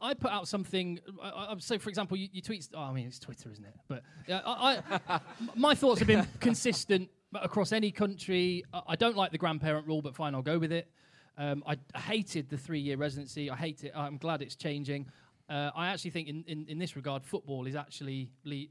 [0.02, 1.00] I, put out something.
[1.22, 2.68] I, I, so, for example, you, you tweet.
[2.74, 3.74] Oh, I mean, it's Twitter, isn't it?
[3.88, 5.20] But yeah, I, I,
[5.56, 8.64] my thoughts have been consistent across any country.
[8.74, 10.90] I, I don't like the grandparent rule, but fine, I'll go with it.
[11.38, 13.50] Um, I, I hated the three-year residency.
[13.50, 13.94] I hate it.
[13.96, 15.08] I'm glad it's changing.
[15.50, 18.66] Uh, I actually think, in, in, in this regard, football is actually le-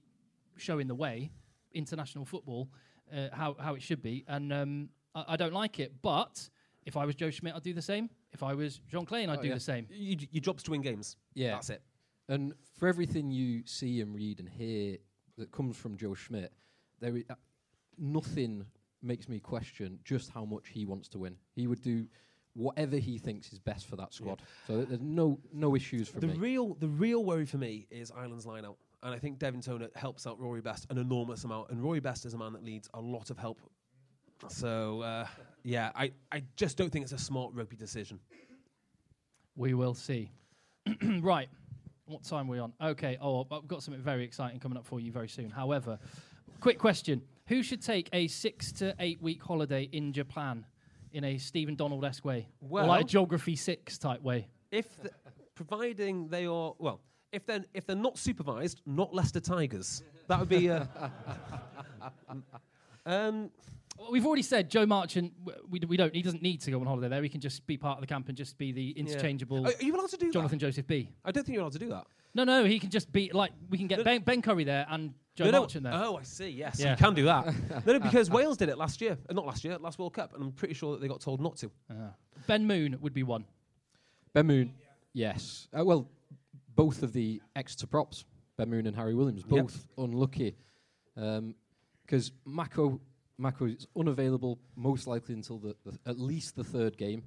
[0.59, 1.31] showing the way.
[1.75, 2.69] International football,
[3.17, 6.49] uh, how how it should be, and um, I don't like it, but.
[6.85, 8.11] If I was Joe Schmidt, I'd do the same.
[8.33, 9.55] If I was Jean Kleyn, I'd Oh, do yeah.
[9.55, 9.87] the same.
[9.91, 11.17] You, your job's to win games.
[11.35, 11.53] Yeah.
[11.53, 11.83] That's it.
[12.29, 14.97] And for everything you see and read and hear
[15.39, 16.53] that comes from Joe Schmidt,
[17.01, 17.35] there i- uh,
[17.99, 18.65] nothing
[19.03, 21.37] makes me question just how much he wants to win.
[21.55, 22.07] He would do
[22.55, 24.43] whatever he thinks is best for that squad.
[24.67, 26.35] So there's no no issues for The me.
[26.35, 28.77] real the real worry for me is Ireland's line out.
[29.03, 31.71] And I think Devin Toner helps out Rory Best an enormous amount.
[31.71, 33.59] And Rory Best is a man that needs a lot of help.
[34.49, 35.27] So, uh,
[35.65, 38.19] yeah, I, I just don't think it's a smart rugby decision.
[39.57, 40.31] We will see.
[41.21, 41.49] right.
[42.07, 42.73] What time are we on?
[42.83, 43.17] Okay.
[43.21, 45.51] Oh, I've got something very exciting coming up for you very soon.
[45.51, 45.99] However,
[46.61, 50.67] quick question: Who should take a six to eight week holiday in Japan
[51.13, 54.49] in a Stephen Donald esque way, or like a Geography Six type way?
[54.71, 55.11] If, the,
[55.55, 60.49] providing they are, well, if they're, if they're not supervised, not Leicester Tigers, that would
[60.49, 60.71] be.
[60.71, 60.85] Uh,
[63.07, 63.51] um,
[63.99, 65.33] Well, We've already said Joe Marchant.
[65.71, 66.15] We, we don't.
[66.15, 67.23] He doesn't need to go on holiday there.
[67.23, 69.83] He can just be part of the camp and just be the interchangeable Are, are
[69.85, 70.67] you allowed to do Jonathan that?
[70.67, 71.11] Joseph B.
[71.25, 72.07] I don't think you're allowed to do that.
[72.35, 74.05] No, no, he can just be like we can get No.
[74.05, 75.59] Ben, ben Curry there and Joe No, no.
[75.61, 75.93] Marchant there.
[75.95, 76.49] Oh, I see.
[76.49, 76.93] Yes, Yeah.
[76.93, 77.47] you can do that.
[77.87, 79.19] no, no, because Wales did it last year.
[79.29, 81.41] Uh, not last year, last World Cup, and I'm pretty sure that they got told
[81.43, 81.71] not to.
[81.91, 81.95] Ah.
[82.47, 83.45] Ben Moon would be one.
[84.33, 84.73] Ben Moon,
[85.13, 85.69] yes.
[85.79, 86.09] Uh, well,
[86.75, 88.25] both of the Exeter props,
[88.57, 89.65] Ben Moon and Harry Williams, Yep.
[89.65, 90.57] both unlucky.
[91.15, 92.99] Because Mako,
[93.39, 97.25] Mako is unavailable most likely until the, the at least the third game,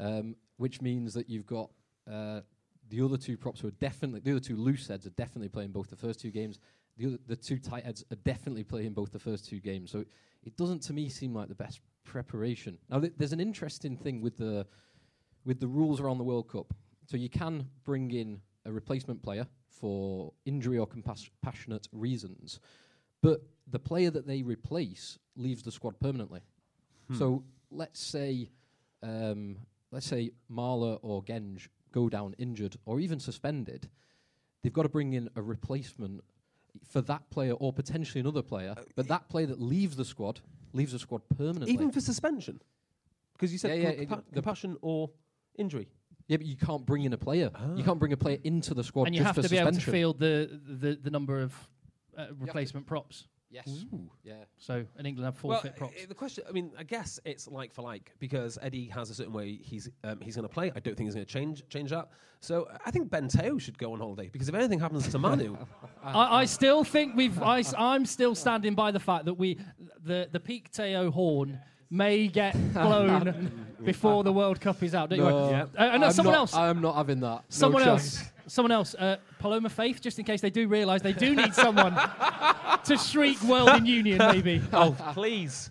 [0.00, 1.70] um, which means that you've got
[2.10, 2.40] uh,
[2.88, 5.70] the other two props who are definitely the other two loose heads are definitely playing
[5.70, 6.58] both the first two games.
[6.96, 9.90] The other, the two tight heads are definitely playing both the first two games.
[9.90, 10.04] So
[10.44, 12.78] it doesn't to me seem like the best preparation.
[12.88, 14.66] Now th- there's an interesting thing with the
[15.44, 16.74] with the rules around the World Cup.
[17.06, 22.58] So you can bring in a replacement player for injury or compassionate reasons,
[23.22, 26.40] but the player that they replace leaves the squad permanently.
[27.16, 28.50] So let's say,
[29.02, 29.58] um,
[29.92, 33.88] let's say Marler or Genge go down injured or even suspended,
[34.62, 36.24] they've got to bring in a replacement
[36.90, 38.74] for that player or potentially another player.
[38.96, 40.40] but that player that leaves the squad
[40.72, 41.72] leaves the squad permanently.
[41.72, 42.60] Even for suspension,
[43.34, 45.10] because you said Yeah, yeah, com- compa- the- compassion or
[45.56, 45.86] injury.
[46.26, 47.50] yeah, but you can't bring in a player.
[47.76, 49.58] You can't bring a player into the squad and you just have for to be
[49.58, 51.54] able to field the the, the number of
[52.18, 53.28] uh, replacement props.
[53.50, 53.84] Yes.
[54.24, 54.34] Yeah.
[54.58, 55.94] So, and England have four well, fit props.
[56.02, 56.44] uh, the question.
[56.48, 59.88] I mean, I guess it's like for like because Eddie has a certain way he's
[60.04, 60.72] um, he's going to play.
[60.74, 62.08] I don't think he's going to change change that.
[62.40, 65.56] So I think Ben Te'o should go on holiday because if anything happens to Manu,
[66.02, 67.40] I, I still think we've.
[67.40, 69.58] I, am still standing by the fact that we,
[70.04, 75.10] the the peak Teo horn may get blown before the World Cup is out.
[75.10, 75.50] Don't you No, worry.
[75.52, 75.62] Yeah.
[75.62, 76.54] Uh, and uh, I'm someone not, else.
[76.54, 77.26] I'm not having that.
[77.26, 78.18] No someone chance.
[78.18, 78.32] else.
[78.48, 78.94] Someone else.
[78.94, 81.94] Uh, Paloma Faith, just in case they do realise they do need someone
[82.84, 84.62] to shriek "World in Union," maybe.
[84.72, 85.70] oh please,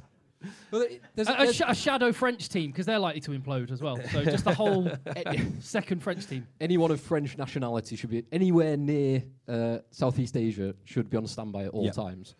[0.72, 0.86] Well,
[1.16, 3.82] there's- A, a, there's- sh- a shadow French team because they're likely to implode as
[3.82, 3.98] well.
[4.12, 4.92] So just the whole
[5.60, 6.46] second French team.
[6.60, 11.64] anyone of French nationality should be anywhere near uh, Southeast Asia should be on standby
[11.66, 11.92] at all Yeah.
[11.92, 12.36] times.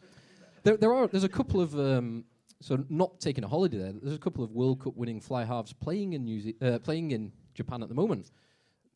[0.64, 2.26] There, there are there's a couple of um,
[2.62, 3.94] so not taking a holiday there.
[4.02, 7.12] There's a couple of World Cup winning fly halves playing in New Ze- uh, playing
[7.12, 8.32] in Japan at the moment.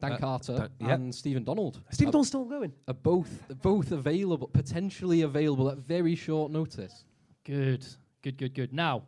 [0.02, 0.94] Dan Uh, Carter Dan- yeah.
[0.94, 2.72] and Stephen Donald Stephen are, Donald's still going.
[2.88, 7.04] are both both available, potentially available at very short notice.
[7.44, 7.86] Good,
[8.22, 8.74] good, good, good.
[8.74, 9.04] Now,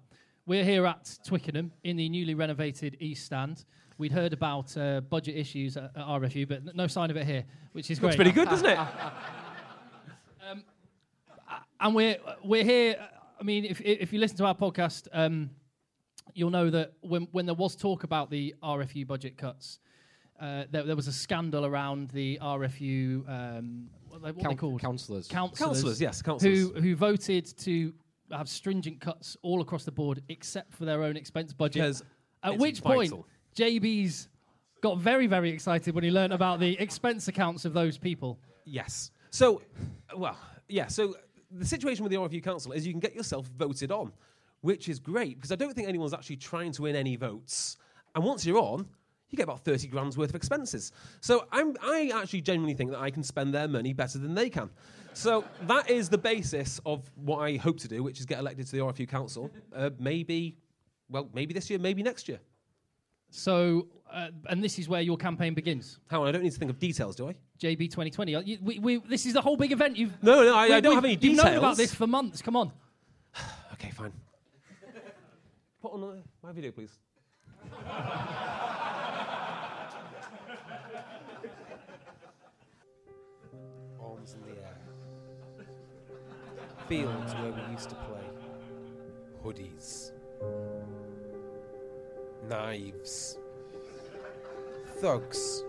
[0.45, 3.63] we're here at Twickenham in the newly renovated East Stand.
[3.97, 7.25] We'd heard about uh, budget issues at, at RFU, but n- no sign of it
[7.27, 8.25] here, which is Looks great.
[8.25, 8.79] pretty good, doesn't it?
[11.79, 12.95] and we're we're here.
[13.39, 15.49] I mean, if if you listen to our podcast, um,
[16.33, 19.79] you'll know that when when there was talk about the RFU budget cuts,
[20.41, 23.27] uh, there, there was a scandal around the RFU.
[23.29, 24.81] Um, what, are they- what are they called?
[24.81, 25.27] Councillors.
[25.27, 25.59] Councillors.
[25.59, 26.59] Councillors, yes, councillors.
[26.71, 27.93] Who who voted to
[28.31, 31.81] have stringent cuts all across the board, except for their own expense budget.
[31.81, 32.03] Because
[32.43, 33.13] At it's which point.
[33.55, 34.29] JB's
[34.81, 38.39] got very very excited when he learned about the expense accounts of those people.
[38.65, 39.11] Yes.
[39.29, 39.61] So,
[40.15, 40.87] well, yeah.
[40.87, 41.15] So
[41.51, 44.11] the situation with the RFU Council is you can get yourself voted on,
[44.61, 47.77] which is great because I don't think anyone's actually trying to win any votes.
[48.15, 48.87] And once you're on,
[49.31, 50.91] you get about 30 grand's worth of expenses.
[51.21, 54.49] So I'm, I actually genuinely think that I can spend their money better than they
[54.49, 54.69] can.
[55.13, 58.65] So that is the basis of what I hope to do, which is get elected
[58.67, 59.49] to the RFU Council.
[59.73, 60.57] Uh, maybe,
[61.09, 62.39] well, maybe this year, maybe next year.
[63.29, 65.99] So, uh, and this is where your campaign begins.
[66.07, 66.25] How?
[66.25, 67.35] I don't need to think of details, do I?
[67.59, 68.35] JB 2020.
[68.35, 69.95] Uh, you- We, we, this is the whole big event.
[69.95, 72.41] You've No, no, I, we- I don't have any You've known about this for months.
[72.41, 72.71] Come on.
[73.73, 74.11] Okay, fine.
[75.81, 76.91] Put on uh, my video, please.
[86.91, 88.27] Fields where we used to play.
[89.45, 90.11] Hoodies.
[92.49, 93.37] Knives.
[94.97, 95.63] Thugs.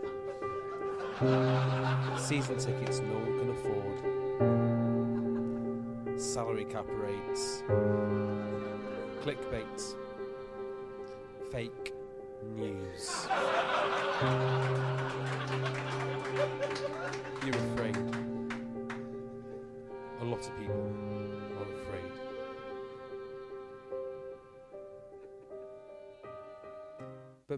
[2.19, 3.99] Season tickets no one can afford.
[6.21, 7.63] Salary cap rates.
[9.23, 9.95] Clickbait.
[11.53, 11.92] Fake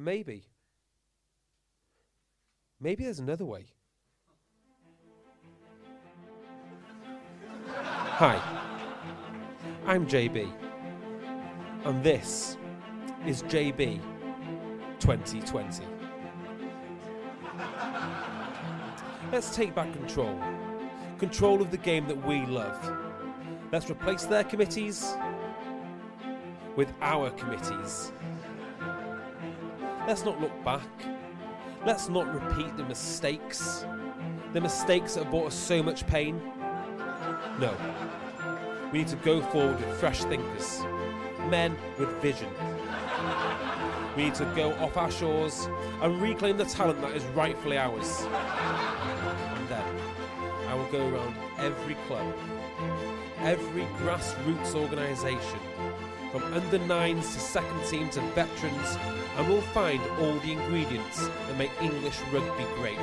[0.04, 0.42] maybe,
[2.78, 3.64] maybe there's another way.
[7.66, 8.40] Hi,
[9.86, 10.52] I'm JB,
[11.84, 12.58] and this
[13.26, 14.00] is JB
[15.00, 15.84] 2020.
[19.32, 20.38] Let's take back control.
[21.18, 22.78] Control of the game that we love.
[23.72, 25.14] Let's replace their committees
[26.76, 28.12] with our committees.
[30.06, 30.86] Let's not look back.
[31.86, 33.86] Let's not repeat the mistakes.
[34.52, 36.42] The mistakes that have brought us so much pain.
[37.58, 37.74] No.
[38.92, 40.80] We need to go forward with fresh thinkers,
[41.48, 42.50] men with vision.
[44.14, 45.68] We need to go off our shores
[46.02, 48.20] and reclaim the talent that is rightfully ours.
[48.20, 49.84] And then
[50.68, 52.32] I will go around every club,
[53.40, 55.60] every grassroots organisation,
[56.34, 58.98] from under nines to second teams to veterans,
[59.36, 62.98] and we'll find all the ingredients that make English rugby great,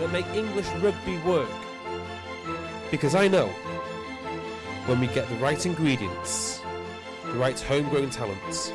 [0.00, 1.48] that make English rugby work.
[2.90, 3.46] Because I know
[4.86, 6.60] when we get the right ingredients,
[7.26, 8.72] the right homegrown talents,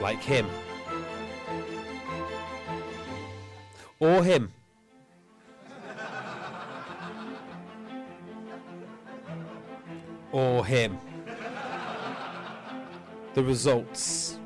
[0.00, 0.46] like him,
[3.98, 4.52] or him.
[10.30, 10.98] Or him.
[13.36, 14.38] The results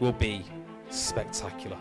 [0.00, 0.44] will be
[0.90, 1.78] spectacular.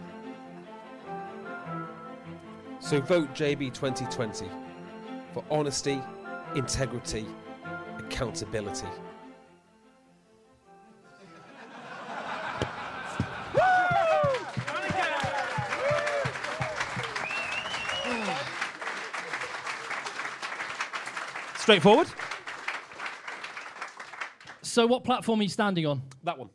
[2.80, 4.46] So vote JB 2020
[5.34, 6.02] for honesty,
[6.56, 7.26] integrity,
[8.00, 8.88] accountability.
[21.58, 22.08] Straightforward.
[24.76, 26.02] So, what platform are you standing on?
[26.26, 26.50] That one.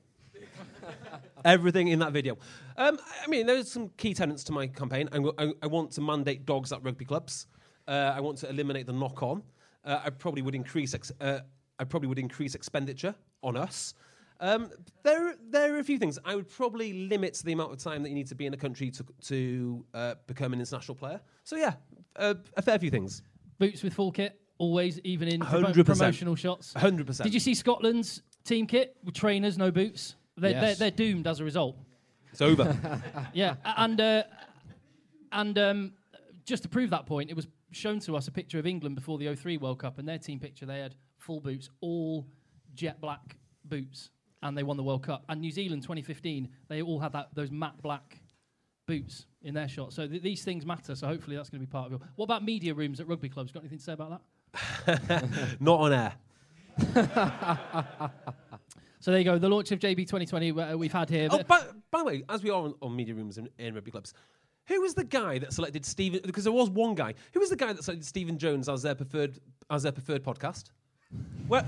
[1.46, 2.36] Everything in that video.
[2.76, 5.08] Um, I mean, there's some key tenets to my campaign.
[5.10, 7.46] I want to mandate dogs at rugby clubs.
[7.88, 9.42] Uh, I want to eliminate the knock-on.
[9.86, 10.92] Uh, I probably would increase.
[10.92, 11.38] Ex- uh,
[11.78, 13.94] I probably would increase expenditure on us.
[14.40, 14.70] Um,
[15.02, 16.18] there, there are a few things.
[16.22, 18.58] I would probably limit the amount of time that you need to be in a
[18.58, 21.22] country to to uh, become an international player.
[21.44, 21.72] So yeah,
[22.16, 23.22] uh, a fair few things.
[23.58, 25.84] Boots with full kit, always, even in 100%.
[25.86, 26.74] promotional shots.
[26.74, 27.24] Hundred percent.
[27.24, 30.14] Did you see Scotland's team kit with trainers, no boots?
[30.36, 30.60] They're, Yes.
[30.62, 31.76] they're, they're doomed as a result.
[32.30, 32.76] It's over.
[33.32, 34.22] Yeah, and uh,
[35.32, 35.92] and um,
[36.44, 39.18] just to prove that point, it was shown to us a picture of England before
[39.18, 42.26] the 03 World Cup, and their team picture they had full boots, all
[42.74, 44.10] jet black boots,
[44.42, 45.24] and they won the World Cup.
[45.28, 48.18] And New Zealand 2015, they all had that those matte black
[48.86, 49.92] boots in their shot.
[49.92, 50.94] So th- these things matter.
[50.94, 52.00] So hopefully that's going to be part of your.
[52.16, 53.52] What about media rooms at rugby clubs?
[53.52, 54.20] Got anything to say about that?
[55.60, 56.12] Not on air.
[59.02, 59.38] So there you go.
[59.38, 61.26] The launch of JB 2020 uh, we've had here.
[61.30, 63.90] Oh, by, by the way, as we are on, on media rooms in, in rugby
[63.90, 64.12] clubs,
[64.66, 66.20] who was the guy that selected Stephen?
[66.22, 67.14] Because there was one guy.
[67.32, 69.38] Who was the guy that selected Stephen Jones as their preferred
[69.70, 70.64] as their preferred podcast?
[71.48, 71.62] Where,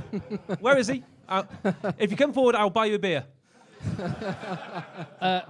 [0.61, 1.05] where is he?
[1.27, 1.49] I'll-
[1.99, 3.25] if you come forward, I'll buy you a beer.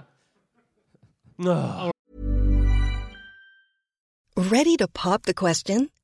[1.37, 1.91] No.
[4.37, 5.89] Ready to pop the question?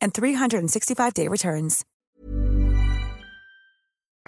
[0.00, 1.84] and 365-day returns.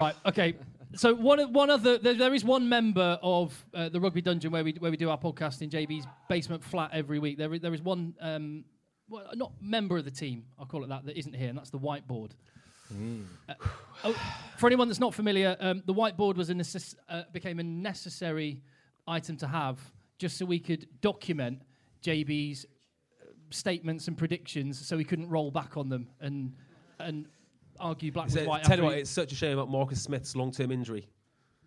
[0.01, 0.15] Right.
[0.27, 0.57] Okay.
[0.95, 4.65] So one one other there, there is one member of uh, the Rugby Dungeon where
[4.65, 7.39] we where we do our podcast in JB's basement flat every week.
[7.39, 8.65] There is, there is one um,
[9.09, 10.45] well, not member of the team.
[10.59, 11.07] I'll call it that.
[11.07, 12.33] That isn't here, and that's the whiteboard.
[13.49, 13.55] Uh,
[14.05, 14.17] oh,
[14.59, 18.61] for anyone that's not familiar, um, the whiteboard was a necess- uh, became a necessary
[19.07, 19.79] item to have
[20.19, 21.63] just so we could document
[22.05, 22.67] JB's
[23.53, 26.53] statements and predictions, so we couldn't roll back on them and
[26.99, 27.27] and
[27.81, 28.63] argue black So, with white.
[28.65, 31.09] tell you after what, it's such a shame about Marcus Smith's long-term injury.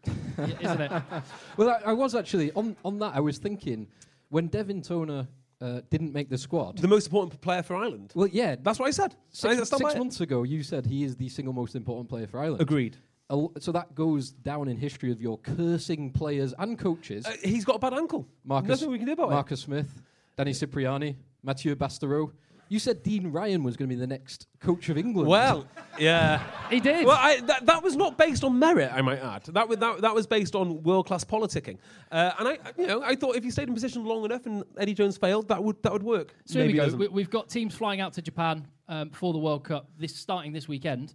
[0.38, 0.92] Yeah, isn't it?
[1.58, 3.14] Well, I, I was actually on on that.
[3.16, 3.88] I was thinking
[4.30, 5.28] when Devin Toner
[5.62, 6.78] uh, didn't make the squad.
[6.78, 8.12] The most important player for Ireland.
[8.16, 9.14] well, yeah, That's what I said.
[9.14, 9.98] I six, stand by six it.
[10.00, 12.62] months ago you said he is the single most important player for Ireland.
[12.62, 12.98] Agreed.
[13.30, 17.26] A l- So that goes down in history of your cursing players and coaches.
[17.26, 18.28] Uh, he's got a bad ankle.
[18.44, 19.32] Marcus, Nothing we can do about it.
[19.32, 20.02] Marcus Smith,
[20.36, 21.16] Danny Cipriani,
[21.46, 22.32] Mathieu Bastareaud.
[22.68, 24.98] You said Dean Ryan was going to be the next coach of.
[24.98, 25.30] England.
[25.30, 25.68] Well,
[26.00, 26.42] yeah.
[26.72, 27.06] He did.
[27.06, 29.44] Well, I, that, that was not based on merit, I might add.
[29.54, 31.78] That, was- that, that was based on world class politicking.
[32.12, 34.64] Uh, and I, you know, I thought if he stayed in position long enough and
[34.80, 36.34] Eddie Jones failed, that would that would work.
[36.46, 36.96] so here Maybe we go.
[36.96, 39.92] We, we've got teams flying out to Japan um, for the World Cup.
[40.00, 41.14] This starting this weekend.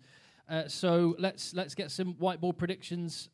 [0.48, 3.28] Uh, so let's let's get some whiteboard predictions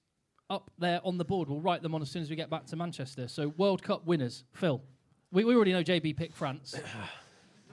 [0.49, 1.51] up there on the board.
[1.51, 3.28] We'll write them on as soon as we get back to Manchester.
[3.28, 4.80] So World Cup winners, Phil.
[5.32, 6.74] We, we already know JB picked France.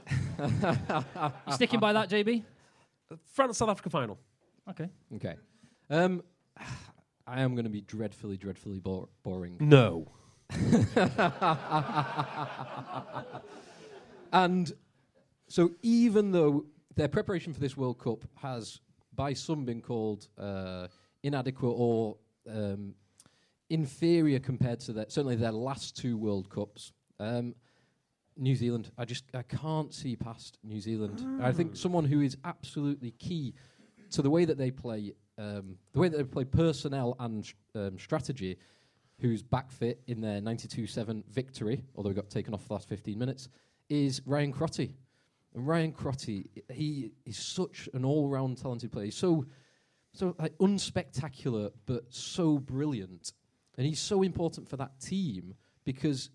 [0.40, 2.44] you sticking by that, JB?
[3.34, 4.18] France South Africa final.
[4.70, 4.90] Okay.
[5.16, 5.36] Okay.
[5.90, 6.24] Um,
[7.28, 9.58] I am going to be dreadfully, dreadfully bor- boring.
[9.60, 10.08] No.
[14.34, 14.74] And
[15.48, 18.80] so, even though their preparation for this World Cup has,
[19.16, 20.88] by some, been called uh,
[21.22, 22.18] inadequate or
[22.50, 22.96] um,
[23.70, 26.92] inferior compared to their, certainly their last two World Cups,
[27.24, 27.56] um,
[28.38, 31.42] New Zealand, I just I can't see past New Zealand.
[31.42, 33.54] I think someone who is absolutely key
[34.12, 37.54] to the way that they play, um, the way that they play personnel and sh-
[37.76, 38.58] um, strategy,
[39.20, 43.18] who's back fit in their 92-7 victory, although he got taken off the last 15
[43.18, 43.48] minutes,
[43.90, 44.96] is Ryan Crotty.
[45.56, 49.06] And Ryan Crotty, he is such an all-round talented player.
[49.06, 49.46] He's so,
[50.14, 53.34] so like, unspectacular, but so brilliant.
[53.78, 55.54] And he's so important for that team
[55.86, 56.30] because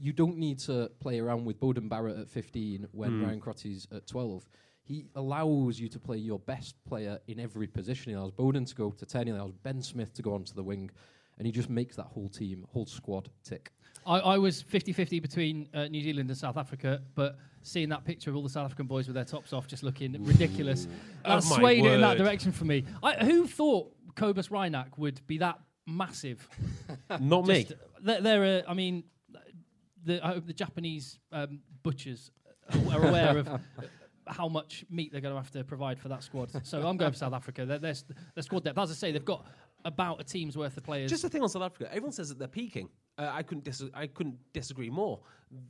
[0.00, 4.06] you don't need to play around with Beauden Barrett at 15 when Ryan Crotty's at
[4.06, 4.48] 12.
[4.82, 8.10] He allows you to play your best player in every position.
[8.10, 10.62] He allows Beauden to go to 10, he allows Ben Smith to go onto the
[10.62, 10.90] wing,
[11.38, 13.72] and he just makes that whole team, whole squad tick.
[14.06, 18.04] I, I was 50 50 between uh, New Zealand and South Africa, but seeing that
[18.04, 20.86] picture of all the South African boys with their tops off just looking ridiculous,
[21.24, 22.84] that Oh swayed it in that direction for me.
[23.02, 26.48] I, who thought Cobus Reinach would be that massive?
[27.20, 27.64] Not me.
[27.64, 29.04] Just- They're, they're uh, I mean,
[30.04, 32.30] the, I hope the Japanese um, butchers
[32.90, 33.48] are aware of
[34.26, 36.50] how much meat they're going to have to provide for that squad.
[36.64, 37.66] So I'm going for South Africa.
[37.66, 39.44] They're, squad depth, as I say, they've got
[39.84, 41.10] about a team's worth of players.
[41.10, 42.88] Just the thing on South Africa, everyone says that they're peaking.
[43.18, 45.20] Uh, I couldn't dis- I couldn't disagree more.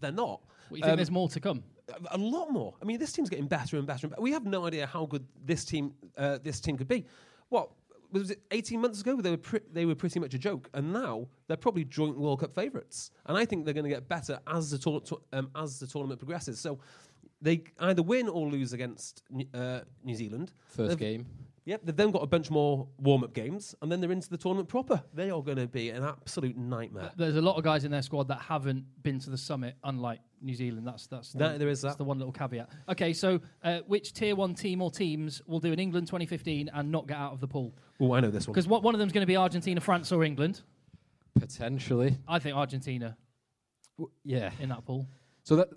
[0.01, 0.41] They're not.
[0.69, 1.63] what, you think Um, there's more to come?
[1.89, 2.75] a- a lot more.
[2.83, 4.23] I mean, this team's getting better and better and better.
[4.23, 7.07] We have no idea how good this team uh, this team could be.
[7.49, 7.71] What
[8.13, 8.43] was it?
[8.51, 11.57] Eighteen months ago, they were pre- they were pretty much a joke, and now they're
[11.57, 13.11] probably joint World Cup favourites.
[13.27, 15.87] And I think they're going to get better as the tour- to- um, as the
[15.87, 16.59] tournament progresses.
[16.61, 16.79] So
[17.43, 20.53] they either win or lose against New- uh, New Zealand.
[20.77, 21.27] 1st They've- game.
[21.71, 24.37] Yep, they've then got a bunch more warm up games, and then they're into the
[24.37, 25.01] tournament proper.
[25.15, 27.13] They are going to be an absolute nightmare.
[27.17, 30.19] There's a lot of guys in their squad that haven't been to the summit, unlike
[30.43, 30.85] New Zealand.
[30.85, 31.99] That's that's No, the, there is that's that.
[31.99, 32.71] the one little caveat.
[32.89, 36.91] Okay, so uh, which tier one team or teams will do in England 2015 and
[36.91, 37.73] not get out of the pool?
[38.01, 38.53] Oh, I know this one.
[38.55, 40.63] Because one of them's going to be Argentina, France, or England.
[41.39, 42.19] Potentially.
[42.27, 43.17] I think Argentina
[43.97, 44.51] W- yeah.
[44.59, 45.07] in that pool.
[45.45, 45.69] So that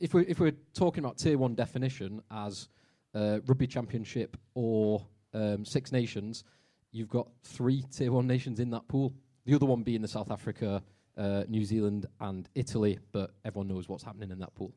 [0.00, 2.68] if we're if we're talking about tier one definition as
[3.14, 6.44] uh, rugby championship or um, Six Nations,
[6.92, 9.14] you've got three tier one nations in that pool.
[9.44, 10.82] The other one being the South Africa,
[11.16, 12.98] uh, New Zealand, and Italy.
[13.12, 14.74] But everyone knows what's happening in that pool.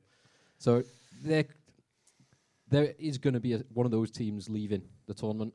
[0.58, 0.84] So
[1.24, 1.45] there
[2.70, 5.54] there is going to be a, one of those teams leaving the tournament.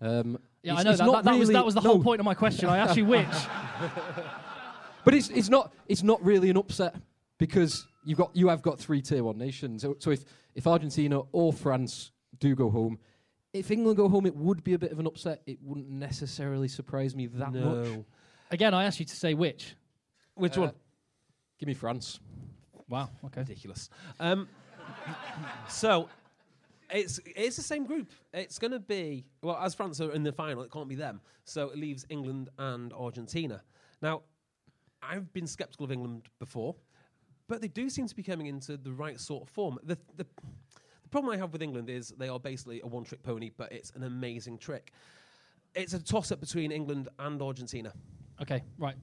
[0.00, 1.04] Um, Yeah, I know that.
[1.04, 2.68] That, that was that was the no, whole point of my question.
[2.68, 3.26] I asked you which.
[5.06, 6.96] But it's it's not it's not really an upset
[7.38, 9.82] because you've got you have got three tier one nations.
[9.82, 10.24] So, so if
[10.56, 12.10] if Argentina or France
[12.40, 12.98] do go home,
[13.58, 15.42] if England go home, it would be a bit of an upset.
[15.46, 17.62] It wouldn't necessarily surprise me that much.
[17.64, 18.04] no.
[18.50, 19.74] Again, I asked you to say which.
[20.34, 20.72] Which Uh, one?
[21.58, 22.20] Give me France.
[22.88, 23.10] Wow.
[23.24, 23.40] Okay.
[23.40, 23.88] ridiculous.
[24.20, 24.48] Um,
[25.68, 26.08] so
[26.90, 28.10] it's it's the same group.
[28.32, 30.62] It's going to be well as France are in the final.
[30.62, 31.20] It can't be them.
[31.44, 33.62] So it leaves England and Argentina.
[34.02, 34.22] Now,
[35.02, 36.76] I've been sceptical of England before,
[37.48, 39.78] but they do seem to be coming into the right sort of form.
[39.82, 40.26] The the,
[41.06, 43.90] the problem I have with England is they are basically a one-trick pony, but it's
[43.90, 44.92] an amazing trick.
[45.76, 47.92] It's a toss-up between England and Argentina.
[48.42, 48.64] Okay.
[48.76, 48.96] Right.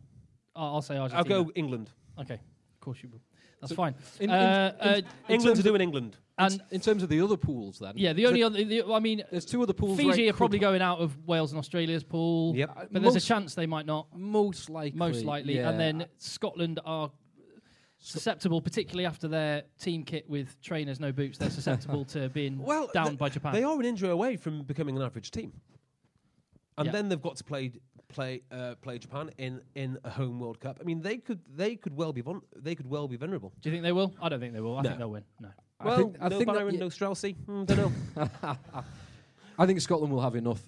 [0.54, 1.36] I'll, I'll say Argentina.
[1.36, 1.92] I'll go England.
[2.20, 2.34] Okay.
[2.34, 3.22] Of course you will.
[3.62, 3.96] That's So fine.
[4.20, 6.18] in- in- uh, in- uh, England terms to do in England.
[6.38, 7.94] and In terms of the other pools, then.
[7.96, 8.62] yeah, the so only other.
[8.66, 9.98] The, I mean, there's two other pools.
[9.98, 12.54] Fiji right, are probably going out of Wales and Australia's pool.
[12.58, 12.90] Yep.
[12.92, 14.08] But there's a chance they might not.
[14.14, 15.00] Most likely.
[15.00, 15.56] Most likely.
[15.56, 15.70] yeah.
[15.70, 17.12] And then Scotland are
[18.04, 21.38] susceptible, particularly after their team kit with trainers, no boots.
[21.38, 23.54] They're susceptible to being Well, down th- by Japan.
[23.54, 25.54] They are an injury away from becoming an average team,
[26.78, 26.92] and Yeah.
[26.92, 27.72] then they've got to play
[28.10, 30.78] play uh, play Japan in, in a home World Cup.
[30.80, 33.54] I mean, they could they could well be vul- they could well be vulnerable.
[33.62, 34.14] Do you think they will?
[34.22, 34.78] I don't think they will.
[34.78, 34.90] I No.
[34.90, 35.24] think they'll win.
[35.40, 35.50] No.
[35.80, 37.36] I well, think, I no think that Byron, y- no Straussy.
[37.48, 37.78] Mm, don't
[38.16, 38.58] know.
[39.58, 40.62] I think Scotland will have enough,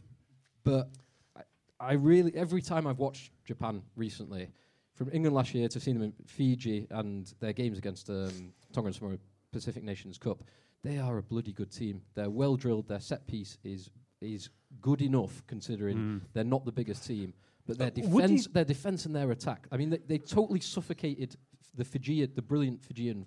[0.64, 0.90] but
[1.36, 1.42] I,
[1.80, 4.50] I really every time I've watched Japan recently,
[4.96, 8.88] from England last year to seeing them in Fiji and their games against um, Tonga
[8.88, 9.18] and Samoa
[9.52, 10.44] Pacific Nations Cup,
[10.84, 12.02] they are a bloody good team.
[12.16, 12.88] They're well drilled.
[12.88, 13.90] Their set piece is
[14.22, 14.50] is
[14.82, 17.34] good enough considering they're not the biggest team.
[17.68, 19.68] But their Uh, defense, their defense and their attack.
[19.72, 21.36] I mean, they, they totally suffocated
[21.76, 23.26] the Fijian, the brilliant Fijian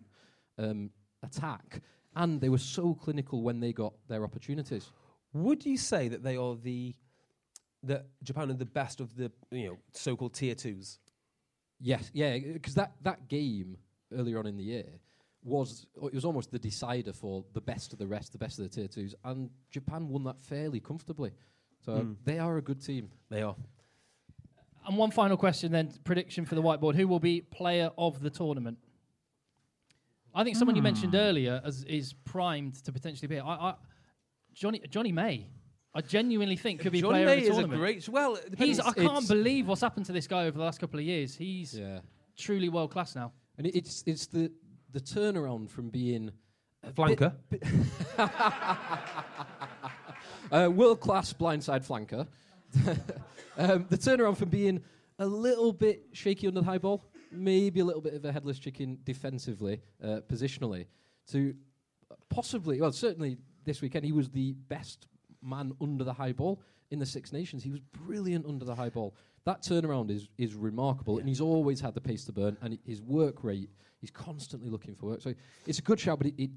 [0.57, 0.91] um,
[1.23, 1.83] attack,
[2.15, 4.91] and they were so clinical when they got their opportunities.
[5.33, 6.95] Would you say that they are the
[7.83, 10.99] that Japan are the best of the you know so-called tier twos?
[11.81, 13.77] Yes, yeah, because that, that game
[14.13, 14.87] earlier on in the year
[15.45, 18.65] was it was almost the decider for the best of the rest, the best of
[18.65, 21.31] the tier twos, and Japan won that fairly comfortably.
[21.85, 22.13] So Hmm.
[22.25, 23.11] they are a good team.
[23.31, 23.55] They are.
[24.87, 26.95] and one final question then prediction for the whiteboard.
[26.97, 28.79] Who will be player of the tournament?
[30.35, 31.21] I think someone you mentioned Hmm.
[31.21, 33.39] earlier as, is primed to potentially be.
[33.39, 33.75] I, I,
[34.55, 35.51] Jonny Jonny May.
[35.95, 37.81] I genuinely think could be Jonny player May of the is a tournament.
[37.81, 38.09] great.
[38.09, 38.79] Well, He's.
[38.79, 41.35] I can't it's- believe what's happened to this guy over the last couple of years.
[41.35, 42.01] He's Yeah.
[42.37, 43.33] truly world class now.
[43.57, 44.53] And it, it's it's the
[44.93, 46.31] the turnaround from being
[46.95, 47.35] flanker.
[50.53, 52.27] uh, world class blindside flanker.
[53.57, 54.83] um, the turnaround from being
[55.19, 58.59] a little bit shaky under the high ball, maybe a little bit of a headless
[58.59, 60.87] chicken defensively, uh, positionally,
[61.31, 61.55] to
[62.29, 65.07] possibly, well, certainly this weekend, he was the best
[65.43, 66.61] man under the high ball
[66.91, 67.63] in the Six Nations.
[67.63, 69.15] He was brilliant under the high ball.
[69.45, 73.01] That turnaround is is remarkable, and he's always had the pace to burn, and his
[73.01, 73.71] work rate.
[74.01, 75.23] He's constantly looking for work.
[75.23, 75.35] So
[75.67, 76.51] it's a good shout, but it, it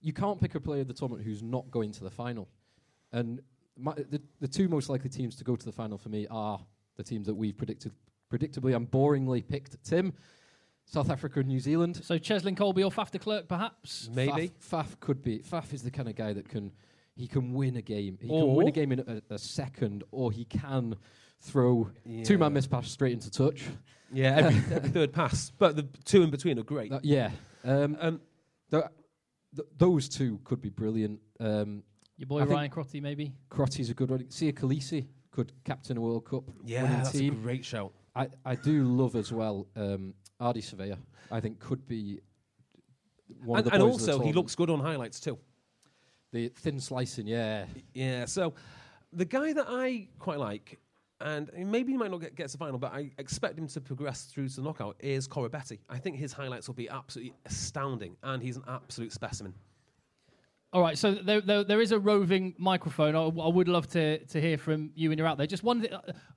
[0.00, 2.48] you can't pick a player of the tournament who's not going to the final.
[3.12, 3.40] And
[3.76, 6.60] my, the, the two most likely teams to go to the final for me are
[6.96, 7.92] the teams that we've predicted,
[8.32, 9.82] predictably and boringly picked.
[9.84, 10.12] Tim,
[10.84, 12.00] South Africa and New Zealand.
[12.04, 14.08] So Cheslin Kolbe or Faf de Klerk, perhaps.
[14.12, 14.52] Maybe.
[14.60, 15.40] Faf, Faf could be.
[15.40, 16.72] Faf is the kind of guy that can
[17.16, 18.18] he can win a game.
[18.20, 19.00] He can win a game in
[19.30, 20.94] a, a second, or he can
[21.40, 21.90] throw
[22.24, 23.64] two man miss pass straight into touch.
[24.12, 25.50] Yeah, every, every third pass.
[25.58, 26.92] But the two in between are great.
[26.92, 27.30] Uh, yeah,
[27.64, 28.20] um, Um,
[28.70, 28.84] th-
[29.56, 31.20] th- those two could be brilliant.
[31.40, 31.82] Um,
[32.18, 33.32] Your boy I Ryan Crotty, maybe.
[33.50, 34.20] Crotty's a good one.
[34.24, 37.32] Siya Kolisi could captain a World Cup yeah, winning that's team.
[37.32, 37.92] a great shout.
[38.14, 40.96] I, I do love as well um, Ardie Savea.
[41.30, 42.20] I think could be
[43.44, 45.38] one And, of the and boys of the also, he looks good on highlights too.
[46.36, 47.26] The thin slicing.
[47.26, 47.64] Yeah,
[47.94, 48.54] Yeah, so
[49.12, 50.78] the guy that I quite like,
[51.20, 53.80] and maybe he might not get, get to the final, but I expect him to
[53.80, 55.78] progress through to the knockout, is Corabetti.
[55.88, 59.54] I think his highlights will be absolutely astounding, and he's an absolute specimen.
[60.72, 63.16] All right, so there, there, there is a roving microphone.
[63.16, 65.46] I, I would love to, to hear from you when you're out there.
[65.46, 65.92] Just one, thi-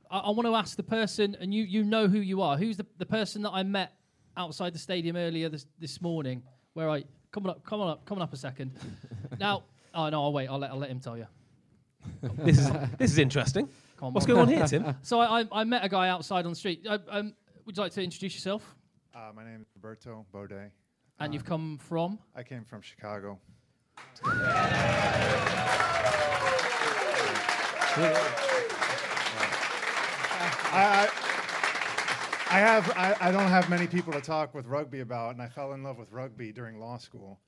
[0.09, 2.55] I, I want to ask the person, and you, you know who you are.
[2.57, 3.91] Who's the, the person that I met
[4.37, 6.41] outside the stadium earlier this, this morning?
[6.73, 8.71] Where I come on up, come on up, come on up a second.
[9.39, 9.63] now,
[9.93, 10.47] oh no, I'll wait.
[10.47, 11.27] I'll let I'll let him tell you.
[12.45, 13.67] This is this is interesting.
[13.97, 14.95] Come What's going on here, Tim?
[15.01, 16.85] So I, I, I met a guy outside on the street.
[16.87, 17.33] Uh, um,
[17.65, 18.75] would you like to introduce yourself?
[19.13, 20.71] Uh, my name is Roberto Baudet.
[21.19, 22.17] And you've come from?
[22.33, 23.37] I came from Chicago.
[30.71, 31.09] I, I,
[32.51, 35.49] I have I, I don't have many people to talk with rugby about, and I
[35.49, 37.39] fell in love with rugby during law school.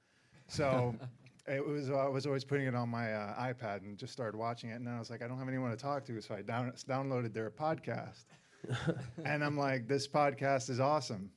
[0.48, 0.96] So
[1.48, 4.70] it was I was always putting it on my uh, iPad and just started watching
[4.70, 6.42] it, and then I was like, I don't have anyone to talk to, so I
[6.42, 8.26] down, downloaded their podcast.
[9.26, 11.32] and I'm like, this podcast is awesome.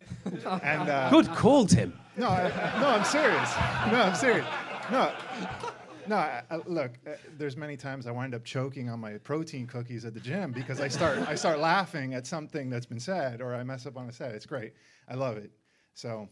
[0.63, 1.99] And uh, Good call, Tim.
[2.19, 2.49] no, I,
[2.81, 3.51] no, I'm serious.
[3.91, 4.47] No, I'm serious.
[4.91, 5.11] No,
[6.07, 6.17] no.
[6.17, 10.05] I, I, look, uh, there's many times I wind up choking on my protein cookies
[10.05, 13.55] at the gym because I start I start laughing at something that's been said or
[13.55, 14.35] I mess up on a set.
[14.35, 14.75] It's great.
[15.09, 15.51] I love it.
[15.95, 16.29] So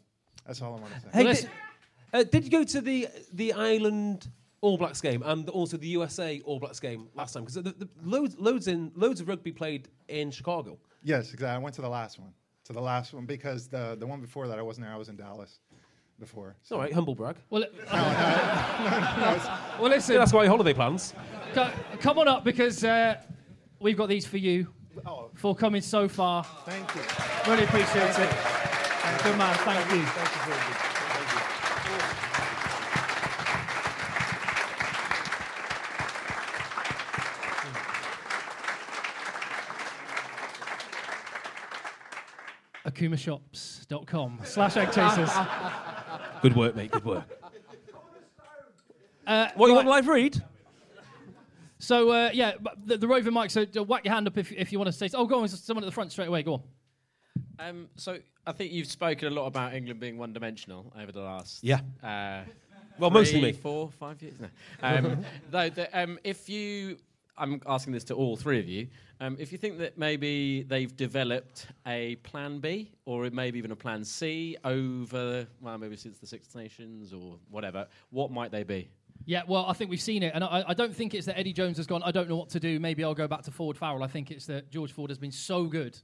[0.46, 1.08] that's all I want to say.
[1.14, 1.50] Hey, Well, did,
[2.12, 6.40] uh, did you go to the the Ireland All Blacks game and also the USA
[6.44, 7.44] All Blacks game last time?
[7.44, 10.78] Because the, the, loads loads in loads of rugby played in Chicago.
[11.02, 11.56] Yes, exactly.
[11.56, 12.32] I went to the last one.
[12.64, 14.94] To the last one because the the one before that I wasn't there.
[14.94, 15.58] I was in Dallas
[16.20, 16.54] before.
[16.60, 17.36] It's all right, humble brag.
[17.50, 20.14] Well, well, listen.
[20.14, 21.14] Yeah, that's why holiday plans.
[21.52, 23.16] Co- come on up because uh,
[23.80, 24.68] we've got these for you
[25.06, 26.44] Oh, for coming so far.
[26.64, 27.00] thank you.
[27.50, 28.30] Really appreciate it.
[29.24, 30.02] Good man, thank you.
[30.02, 30.76] Thank you very much.
[30.76, 30.91] Thank you.
[43.02, 45.30] AkumaShops.com slash egg chasers.
[46.42, 46.90] Good work, mate.
[46.90, 47.24] Good work.
[49.26, 50.42] Uh, What you right, want live read?
[51.78, 52.52] So, uh, yeah,
[52.84, 54.92] the, the roving mic, so uh, whack your hand up if, if you want to
[54.92, 55.08] say.
[55.14, 56.42] Oh, go on, someone at the front straight away.
[56.44, 56.62] Go on.
[57.58, 61.62] Um, so I think you've spoken a lot about England being one-dimensional over the last
[61.64, 61.80] Yeah.
[62.02, 62.42] uh,
[62.98, 63.52] Well, three, mostly me.
[63.52, 64.34] four, five years.
[64.40, 64.48] No.
[64.82, 66.98] Um, though, the, um, if you,
[67.36, 68.88] I'm asking this to all three of you.
[69.20, 73.76] Um, if you think that maybe they've developed a plan B or maybe even a
[73.76, 78.90] plan C over, well, maybe since the Six Nations or whatever, what might they be?
[79.24, 81.52] Yeah, well, I think we've seen it, and I, I don't think it's that Eddie
[81.52, 82.02] Jones has gone.
[82.02, 82.80] I don't know what to do.
[82.80, 84.02] Maybe I'll go back to Ford Farrell.
[84.02, 85.96] I think it's that George Ford has been so good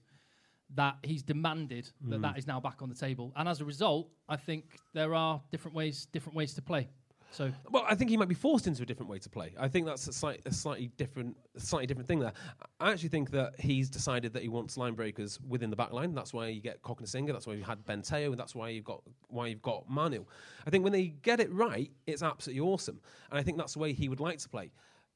[0.74, 4.08] that he's demanded that that is now back on the table, and as a result,
[4.28, 6.88] I think there are different ways, different ways to play.
[7.30, 9.54] So Well, I think he might be forced into a different way to play.
[9.58, 12.32] I think that's a, slight, a slightly different, a slightly different thing there.
[12.80, 16.14] I actually think that he's decided that he wants line breakers within the back line.
[16.14, 17.32] That's why you get Cokanasiga.
[17.32, 18.34] That's why you had Ben Te'o.
[18.36, 20.24] That's why you've got why you've got Manu.
[20.66, 23.00] I think when they get it right, it's absolutely awesome,
[23.30, 24.72] and I think that's the way he would like to play.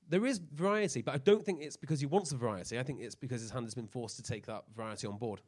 [0.08, 2.78] there is variety, but I don't think it's because he wants the variety.
[2.78, 5.40] I think it's because his hand has been forced to take that variety on board.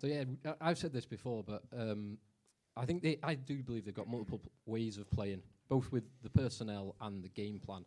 [0.00, 2.16] So yeah, I- I've said this before, but um,
[2.80, 6.04] I think they, I do believe they've got multiple p- ways of playing, both with
[6.22, 7.84] the personnel and the game plan.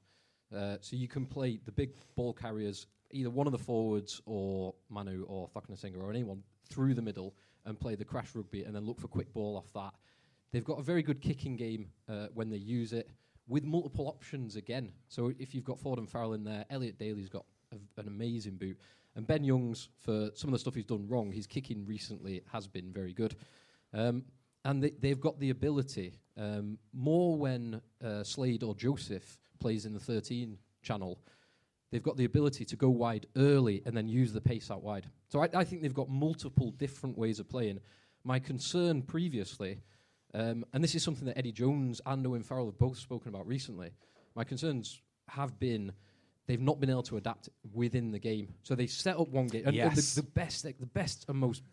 [0.55, 4.75] Uh, so you can play the big ball carriers, either one of the forwards or
[4.89, 7.33] Manu or Cokanasiga or anyone through the middle
[7.65, 9.95] and play the crash rugby and then look for quick ball off that.
[10.51, 13.09] They've got a very good kicking game uh, when they use it
[13.47, 14.91] with multiple options again.
[15.07, 18.57] So if you've got Ford and Farrell in there, Elliot Daly's got a, an amazing
[18.57, 18.77] boot.
[19.15, 22.67] And Ben Youngs, for some of the stuff he's done wrong, his kicking recently has
[22.67, 23.35] been very good.
[23.91, 24.23] Um,
[24.65, 29.93] and they, they've got the ability, um, more when uh, Slade or Joseph plays in
[29.93, 31.19] the 13 channel,
[31.91, 35.07] they've got the ability to go wide early and then use the pace out wide.
[35.29, 37.79] So I, I think they've got multiple different ways of playing.
[38.23, 39.81] My concern previously,
[40.33, 43.45] um, and this is something that Eddie Jones and Owen Farrell have both spoken about
[43.47, 43.91] recently,
[44.35, 45.91] my concerns have been
[46.47, 48.53] they've not been able to adapt within the game.
[48.63, 50.15] So they set up one game, and, and Yes.
[50.15, 51.63] the, the best, the best and most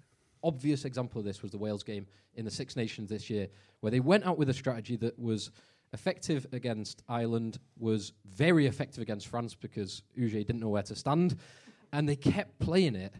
[0.42, 3.48] obvious example of this was the Wales game in the Six Nations this year,
[3.80, 5.50] where they went out with a strategy that was
[5.92, 11.36] effective against Ireland, was very effective against France because Huget didn't know where to stand,
[11.92, 13.14] and they kept playing it.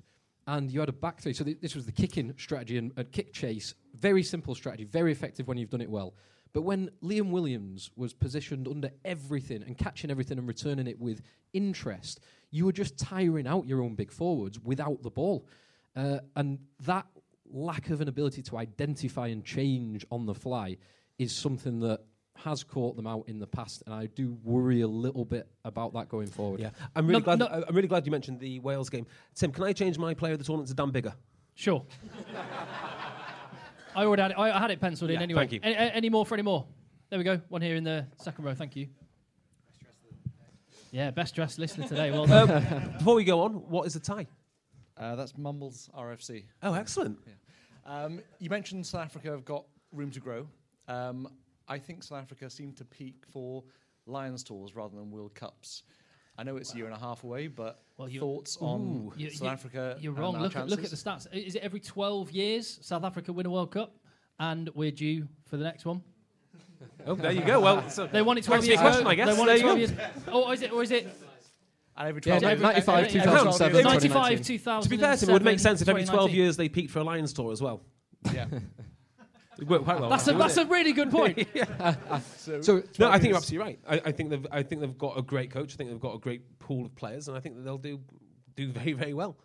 [0.46, 1.32] And you had a back three.
[1.32, 3.74] So th- this was the kicking strategy and, and kick chase.
[3.94, 6.14] Very simple strategy, very effective when you've done it well.
[6.52, 11.22] But when Liam Williams was positioned under everything and catching everything and returning it with
[11.52, 15.46] interest, you were just tiring out your own big forwards without the ball.
[15.96, 17.06] Uh, and that
[17.52, 20.76] lack of an ability to identify and change on the fly
[21.18, 22.00] is something that
[22.36, 25.92] has caught them out in the past, and I do worry a little bit about
[25.94, 26.60] that going forward.
[26.60, 27.38] Yeah, I'm really No- glad.
[27.40, 29.06] no- I- I'm really glad you mentioned the Wales game.
[29.34, 31.12] Tim, can I change my player of the tournament to Dan Biggar?
[31.54, 31.84] Sure.
[33.94, 35.40] I already had it, I I had it penciled in anyway.
[35.42, 35.60] thank you.
[35.62, 36.64] Any, any more for any more?
[37.10, 37.40] There we go.
[37.48, 38.54] One here in the second row.
[38.54, 38.86] Thank you.
[39.84, 39.98] Best
[40.92, 42.10] Yeah, best dressed listener today.
[42.12, 42.50] Well done.
[42.50, 44.28] Um, before we go on, what is a tie?
[45.00, 46.44] Uh, that's Mumbles RFC.
[46.62, 47.18] Oh, excellent.
[47.86, 50.46] Um, you mentioned South Africa have got room to grow.
[50.88, 51.28] Um,
[51.68, 53.64] I think South Africa seem to peak for
[54.06, 55.84] Lions tours rather than World Cups.
[56.36, 59.42] I know it's a year and a half away, but Well, thoughts on You- South
[59.42, 59.96] you- Africa?
[60.00, 60.36] You're and wrong.
[60.36, 61.26] our Look at, look at the stats.
[61.32, 63.96] Is it every 12 years South Africa win a World Cup?
[64.38, 66.02] And we're due for the next one.
[67.06, 67.60] Oh, there you go.
[67.60, 68.88] Well, so They won it 12 Answer years ago.
[68.88, 69.28] question, I guess.
[69.28, 70.02] They won There it you 12 go.
[70.02, 70.24] years.
[70.28, 70.72] Oh, is it?
[70.72, 71.08] Or is it
[71.96, 74.82] And every Yeah, 12 no, every- 95, every- every 2007, 12 95, 2000.
[74.82, 77.00] to be fair, Tim, it would make sense if every 12 years they peaked for
[77.00, 77.82] a Lions tour as well.
[78.32, 78.46] Yeah.
[79.60, 80.08] It worked quite well.
[80.08, 81.36] That's a, that's a really good point.
[82.38, 83.78] So, So No, I think you're absolutely right.
[83.86, 85.74] I, I think they've I think they've got a great coach.
[85.74, 88.00] I think they've got a great pool of players, and I think that they'll do
[88.56, 89.36] do very very well.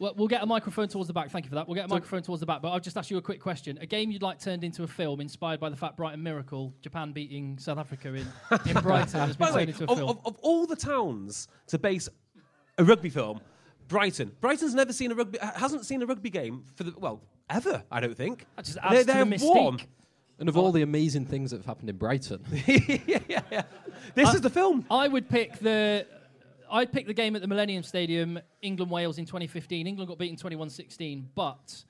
[0.00, 1.30] Well, we'll get a microphone towards the back.
[1.30, 1.66] Thank you for that.
[1.66, 2.62] We'll get a microphone towards the back.
[2.62, 3.78] But I'll just ask you a quick question.
[3.80, 7.10] A game you'd like turned into a film inspired by the fact Brighton Miracle, Japan
[7.12, 8.26] beating South Africa in,
[8.66, 10.10] in Brighton, has By been the way, into a of, film.
[10.10, 12.08] of, of all the towns to base
[12.78, 13.40] a rugby film,
[13.88, 14.30] Brighton.
[14.40, 17.20] Brighton's never seen a rugby hasn't seen a rugby game for the well
[17.50, 17.82] ever.
[17.90, 18.46] I don't think.
[18.54, 19.54] That just They- adds they to the mystique.
[19.64, 19.80] won.
[20.40, 23.62] And of all the amazing things that have happened in Brighton, yeah, yeah, yeah.
[24.14, 24.84] This is the film.
[24.88, 26.06] I would pick the.
[26.70, 29.86] I'd pick the game at the Millennium Stadium, England Wales in 2015.
[29.86, 31.84] England got beaten 21-16, but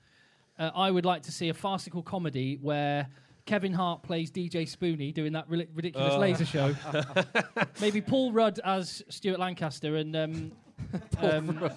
[0.57, 3.07] uh, I would like to see a farcical comedy where
[3.45, 6.75] Kevin Hart plays DJ Spoony doing that ri- ridiculous laser show.
[7.81, 10.51] Maybe Paul Rudd as Stuart Lancaster and um,
[11.19, 11.69] um,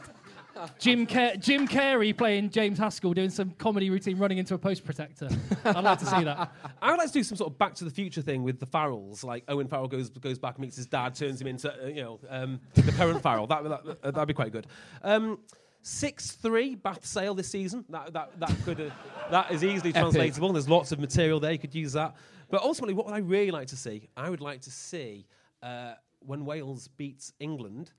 [0.78, 4.84] Jim Car- Jim Carrey playing James Haskell doing some comedy routine running into a post
[4.84, 5.28] protector.
[5.64, 6.52] I'd like to see that.
[6.82, 8.66] I would like to do some sort of Back to the Future thing with the
[8.66, 9.24] Farrells.
[9.24, 12.20] Like Owen Farrell goes goes back, meets his dad, turns him into uh, you know
[12.28, 13.46] um, the current Farrell.
[13.46, 14.66] That that that'd be quite good.
[15.02, 15.38] Um,
[15.84, 17.84] Six three Bath Sale this season.
[17.88, 18.90] That that that could uh,
[19.30, 20.52] that is easily translatable.
[20.52, 21.50] There's lots of material there.
[21.50, 22.14] You could use that.
[22.50, 24.08] But ultimately, what would I really like to see?
[24.16, 25.26] I would like to see
[25.60, 27.90] uh, when Wales beats England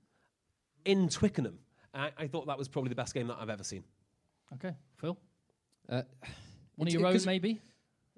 [0.86, 1.58] in Twickenham.
[1.94, 3.84] I, I thought that was probably the best game that I've ever seen.
[4.54, 5.16] Okay, Phil.
[5.88, 6.02] uh,
[6.76, 7.60] One of It's- your own, 'cause- maybe.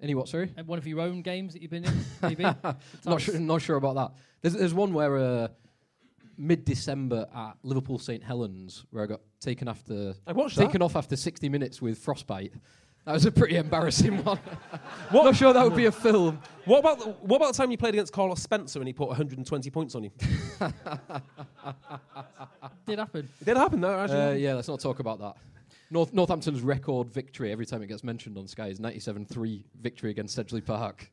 [0.01, 0.29] any what?
[0.29, 2.43] Sorry, Uh, One of your own games that you've been in, maybe.
[3.05, 3.39] not sure.
[3.39, 4.13] Not sure about that.
[4.43, 5.49] There's there's one where uh,
[6.39, 10.67] mid-December at Liverpool St Helens where I got taken after I watched that.
[10.67, 12.53] taken off after 60 minutes with frostbite.
[13.07, 14.39] That was a pretty embarrassing one.
[15.11, 16.41] What- Not sure that would be a film.
[16.65, 19.07] What about the, what about the time you played against Carlos Spencer and he put
[19.09, 20.11] 120 points on you?
[22.87, 23.29] Did happen.
[23.41, 23.99] It did happen though.
[24.01, 24.19] Actually.
[24.21, 25.37] Uh, yeah, let's not talk about that.
[25.91, 30.37] North, Northampton's record victory every time it gets mentioned on Sky is 97-3 victory against
[30.37, 31.09] Sedgley Park.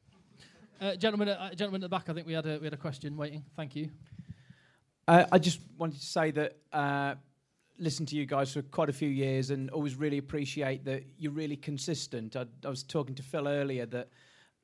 [0.82, 2.78] Uh, gentlemen, uh, gentlemen at the back, I think we had a we had a
[2.78, 3.44] question waiting.
[3.56, 3.90] Thank you.
[5.08, 7.16] Uh, I just wanted to say that uh,
[7.78, 11.32] listened to you guys for quite a few years and always really appreciate that you're
[11.32, 12.36] really consistent.
[12.36, 14.10] I, I was talking to Phil earlier that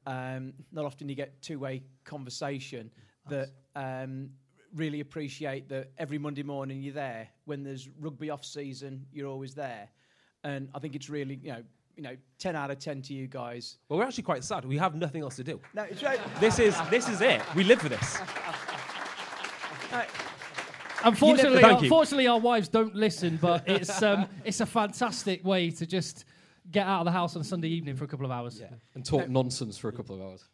[0.06, 2.92] um, not often you get two-way conversation.
[3.30, 4.30] That um,
[4.76, 7.28] really appreciate that every Monday morning you're there.
[7.46, 9.90] When there's rugby off season, you're always there,
[10.44, 11.64] and I think it's really you know
[11.96, 13.78] you know ten out of ten to you guys.
[13.88, 14.66] Well, we're actually quite sad.
[14.66, 15.60] We have nothing else to do.
[15.74, 16.20] No, it's right.
[16.40, 17.42] This is this is it.
[17.56, 18.20] We live for this.
[21.10, 21.86] Unfortunately, Thank you.
[21.86, 26.26] unfortunately, our wives don't listen, but it's um, it's a fantastic way to just
[26.72, 28.62] get out of the house on a Sunday evening for a couple of hours.
[28.94, 30.48] And talk nonsense for a couple of hours.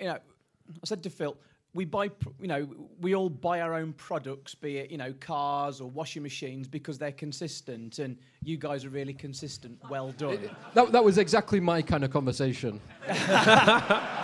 [0.00, 1.36] you know, I said to Phil,
[1.74, 2.68] we buy, pr- you know,
[3.00, 6.98] we all buy our own products, be it, you know, cars or washing machines because
[6.98, 9.78] they're consistent, and you guys are really consistent.
[9.90, 10.50] Well done.
[10.74, 12.80] That, that was exactly my kind of conversation.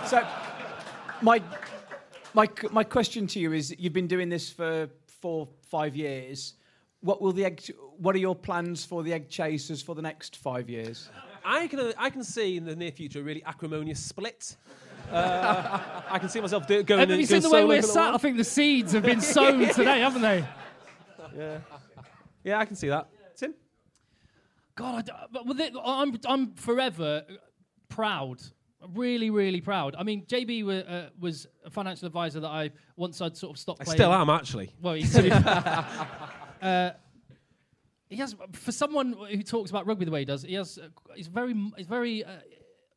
[0.07, 0.27] so,
[1.20, 1.43] my,
[2.33, 4.89] my, my question to you is: You've been doing this for
[5.25, 6.53] four, five years.
[7.01, 7.62] What will the egg?
[7.97, 11.09] What are your plans for the egg chasers for the next five years?
[11.43, 14.55] I can I can see in the near future a really acrimonious split.
[15.11, 17.01] Uh, I can see myself do, going.
[17.01, 18.01] Have and you seen the way we're for a little sat?
[18.09, 18.14] while.
[18.16, 20.45] I think the seeds have been sown today, haven't they?
[21.35, 21.59] Yeah,
[22.43, 23.09] yeah, I can see that.
[23.35, 23.55] Tim,
[24.75, 27.25] God, I d- but with it, I'm I'm forever
[27.89, 28.43] proud,
[28.95, 29.95] really, really proud.
[29.99, 33.59] I mean, JB wa- uh, was a financial advisor that I once I'd sort of
[33.61, 33.99] stopped I playing.
[33.99, 34.72] still am actually.
[34.80, 35.16] Well, he's,
[36.62, 36.93] uh,
[38.09, 40.43] he has for someone who talks about rugby the way he does.
[40.43, 42.30] He has uh, he's very he's very uh,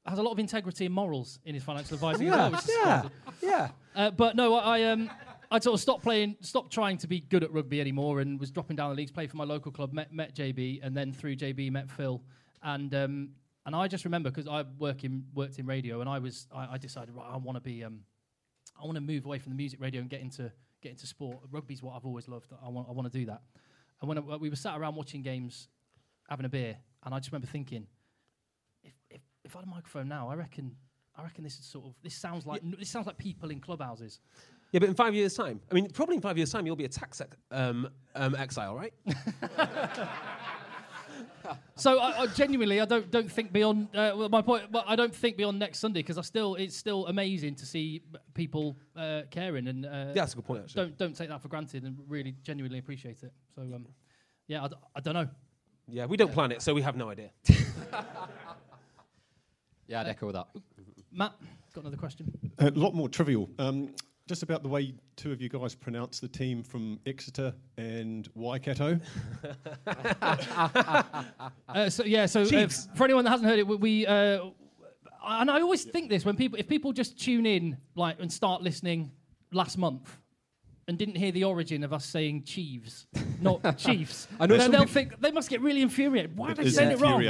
[0.05, 2.27] has a lot of integrity and morals in his financial advising.
[2.29, 3.09] as well, yeah,
[3.41, 3.69] yeah.
[3.95, 5.09] Uh, but no, I, I um
[5.49, 8.51] I sort of stopped playing, stopped trying to be good at rugby anymore, and was
[8.51, 9.11] dropping down the leagues.
[9.11, 12.21] Played for my local club, met met JB, and then through JB met Phil,
[12.63, 13.29] and um
[13.67, 16.73] and I just remember because I work in worked in radio, and I was I,
[16.73, 17.99] I decided right I want to be um
[18.81, 20.49] I want to move away from the music radio and get into
[20.81, 21.39] get into sport.
[21.51, 22.51] Rugby's what I've always loved.
[22.65, 23.41] I want I want to do that.
[23.99, 25.67] And when I, we were sat around watching games,
[26.29, 27.85] having a beer, and I just remember thinking,
[28.83, 30.73] if if, if I had a microphone now, I reckon
[31.17, 34.21] I reckon this is sort of this sounds like this sounds like people in clubhouses.
[34.71, 36.85] Yeah, but in five years' time, I mean, probably in five years' time, you'll be
[36.85, 38.93] a tax ex- um, um, exile, right?
[41.75, 44.71] So I, I genuinely, I don't don't think beyond uh, well, my point.
[44.71, 48.01] But I don't think beyond next Sunday because I still it's still amazing to see
[48.33, 50.85] people uh, caring and uh, Yeah, that's a good point, actually.
[50.85, 53.31] Don't don't take that for granted and really genuinely appreciate it.
[53.55, 53.87] So um,
[54.47, 55.27] yeah, I, d- I don't know.
[55.87, 57.29] Yeah, we don't plan it, so we have no idea.
[59.87, 60.47] Yeah, I'd echo that.
[61.13, 61.33] Matt,
[61.73, 62.29] got another question.
[62.59, 63.49] A lot more trivial.
[63.57, 63.95] Um,
[64.27, 68.99] just about the way two of you guys pronounce the team from Exeter and Waikato.
[71.69, 74.45] Uh, so yeah, so uh, for anyone that hasn't heard it, we, we uh,
[75.27, 78.61] and I always think this when people if people just tune in like and start
[78.61, 79.11] listening
[79.51, 80.17] last month
[80.87, 83.07] and didn't hear the origin of us saying Chiefs,
[83.41, 86.37] not Chiefs, I know then they'll think they must get really infuriated.
[86.37, 87.21] Why It are they saying it wrong?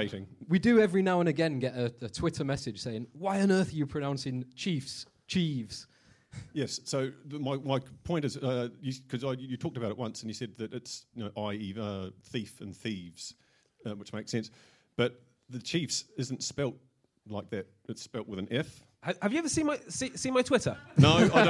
[0.48, 3.74] We do every now and again get a, a Twitter message saying, "Why on earth
[3.74, 5.88] are you pronouncing Chiefs Chiefs?"
[6.54, 6.80] Yes.
[6.86, 10.34] So the, my, my point is because you, you talked about it once and you
[10.34, 11.76] said that it's you know, i.e.
[11.80, 13.34] Uh, thief and thieves,
[13.86, 14.50] uh, which makes sense.
[14.96, 16.76] But the Chiefs isn't spelt
[17.30, 17.68] like that.
[17.88, 18.82] It's spelt with an F.
[19.22, 20.76] Have you ever seen my see, seen my Twitter?
[20.98, 21.44] No, I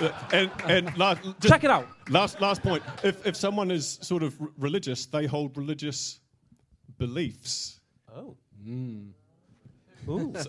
[0.00, 0.32] don't.
[0.32, 1.88] and and last, Check it out.
[2.08, 2.82] Last last point.
[3.02, 6.20] If if someone is sort of r- religious, they hold religious
[6.96, 7.80] beliefs.
[8.14, 8.36] Oh.
[10.08, 10.32] Ooh.
[10.34, 10.44] Uh,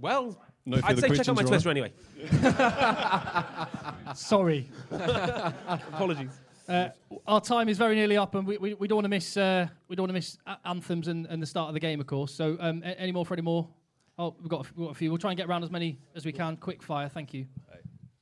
[0.00, 1.92] well, No I'd say check out my Twitter anyway.
[4.14, 4.70] Sorry.
[4.90, 6.30] Apologies.
[6.68, 6.88] Uh,
[7.26, 9.66] our time is very nearly up, and we, we, we don't want to miss uh,
[9.88, 12.06] we don't want to miss a- anthems and, and the start of the game, of
[12.06, 12.32] course.
[12.34, 13.68] So, um, a- any more for any more?
[14.18, 15.10] Oh, we've got, a f- we've got a few.
[15.10, 16.56] We'll try and get around as many as we can.
[16.56, 17.08] Quick fire.
[17.08, 17.46] Thank you.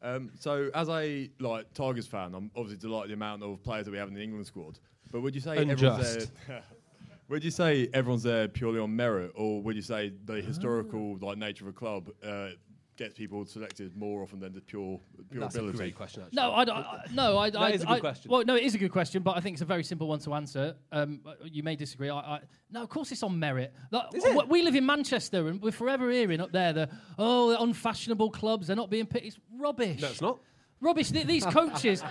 [0.02, 3.92] Um, so, as a like Tigers fan, I'm obviously delighted the amount of players that
[3.92, 4.80] we have in the England squad.
[5.12, 6.30] But would you say everyone's Unjust.
[6.48, 6.62] there?
[7.32, 11.38] Would you say everyone's there purely on merit, or would you say the historical like
[11.38, 12.48] nature of a club uh,
[12.96, 15.78] gets people selected more often than the pure pure That's a ability?
[15.78, 16.22] great question.
[16.22, 16.36] Actually.
[16.36, 18.30] No, I, don't- I, no, I, I, is a good I- question.
[18.30, 20.18] Well, no, it is a good question, but I think it's a very simple one
[20.20, 20.76] to answer.
[20.92, 22.10] Um, you may disagree.
[22.10, 23.72] I, I, no, of course it's on merit.
[23.90, 27.62] Like, w- We live in Manchester, and we're forever hearing up there the oh, the
[27.62, 28.66] unfashionable clubs.
[28.66, 29.26] They're not being picked.
[29.26, 30.00] It's rubbish.
[30.02, 30.38] No, it's not.
[30.80, 31.10] Rubbish.
[31.12, 32.02] Th- These coaches.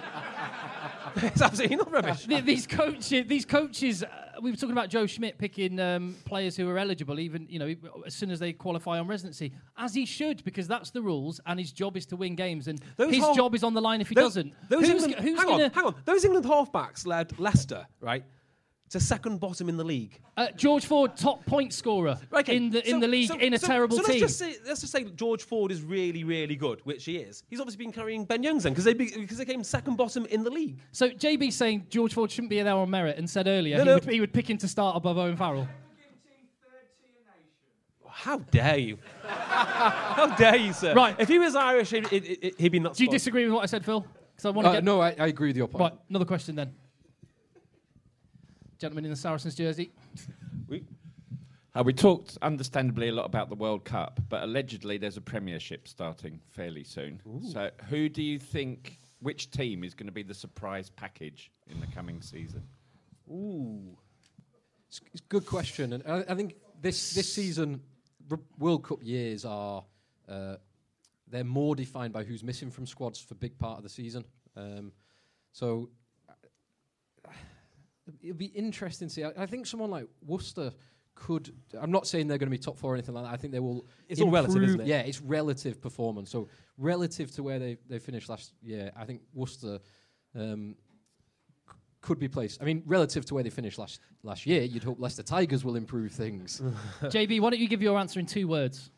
[1.24, 2.26] it's absolutely not rubbish.
[2.26, 4.04] Th- these coaches, these coaches.
[4.04, 4.08] Uh,
[4.42, 7.76] we were talking about Joe Schmidt picking um, players who are eligible, even you know,
[8.06, 11.60] as soon as they qualify on residency, as he should, because that's the rules, and
[11.60, 14.02] his job is to win games, and Those his half- job is on the line
[14.02, 14.54] if he Those- doesn't.
[14.70, 15.64] Those who's England, who's hang gonna?
[15.66, 15.96] on, hang on.
[16.06, 18.24] Those England halfbacks led Leicester, right,
[18.92, 20.20] to second bottom in the league.
[20.38, 23.58] Uh, George Ford, top point scorer Okay, in the in the league so- in a
[23.60, 24.22] so- terrible so team.
[24.22, 27.44] Let's just, say, let's just say George Ford is really, really good, which he is.
[27.50, 30.26] He's obviously been carrying Ben Youngs then because they be, because they came second bottom
[30.28, 30.78] in the league.
[30.92, 33.90] so JB saying George Ford shouldn't be there on merit, and said earlier No, he,
[33.90, 33.94] no.
[33.96, 35.68] Would, he would pick him to start above Owen Farrell.
[38.08, 38.98] How dare you?
[39.26, 40.94] How dare you, sir?
[40.94, 41.16] Right.
[41.18, 42.98] If he was Irish, he'd, he'd, he'd- he'd be nuts.
[42.98, 44.02] Do you disagree with what I said, Phil?
[44.36, 44.84] Because I want to Uh, get.
[44.84, 45.94] no, I, I agree with your point.
[45.94, 46.74] Right, another question then.
[48.82, 49.92] Gentleman in the Saracens jersey.
[51.74, 55.88] Uh, we talked understandably a lot about the World Cup, but allegedly there's a Premiership
[55.88, 57.22] starting fairly soon.
[57.50, 61.80] So, who do you think, which team is going to be the surprise package in
[61.80, 62.64] the coming season?
[63.30, 63.96] Ooh.
[64.90, 67.82] It's, it's a good question, and I, I think this this season,
[68.30, 69.86] r- World Cup years are
[70.28, 70.56] uh,
[71.30, 74.26] they're more defined by who's missing from squads for big part of the season.
[74.58, 74.92] Um,
[75.54, 75.90] so
[78.22, 79.24] it'll be interesting to see.
[79.24, 80.72] I, I think someone like Worcester
[81.16, 81.54] could.
[81.80, 83.34] I'm not saying they're going to be top four or anything like that.
[83.34, 83.86] I think they will.
[84.10, 84.88] It's all relative, improve- isn't it?
[84.88, 86.30] Yeah, it's relative performance.
[86.30, 89.80] So relative to where they they finished last year, I think Worcester.
[90.34, 90.76] Um,
[91.70, 92.62] c- could be placed.
[92.62, 95.76] I mean, relative to where they finished last last year, you'd hope Leicester Tigers will
[95.76, 96.62] improve things.
[97.02, 98.92] JB, why don't you give your answer in two words?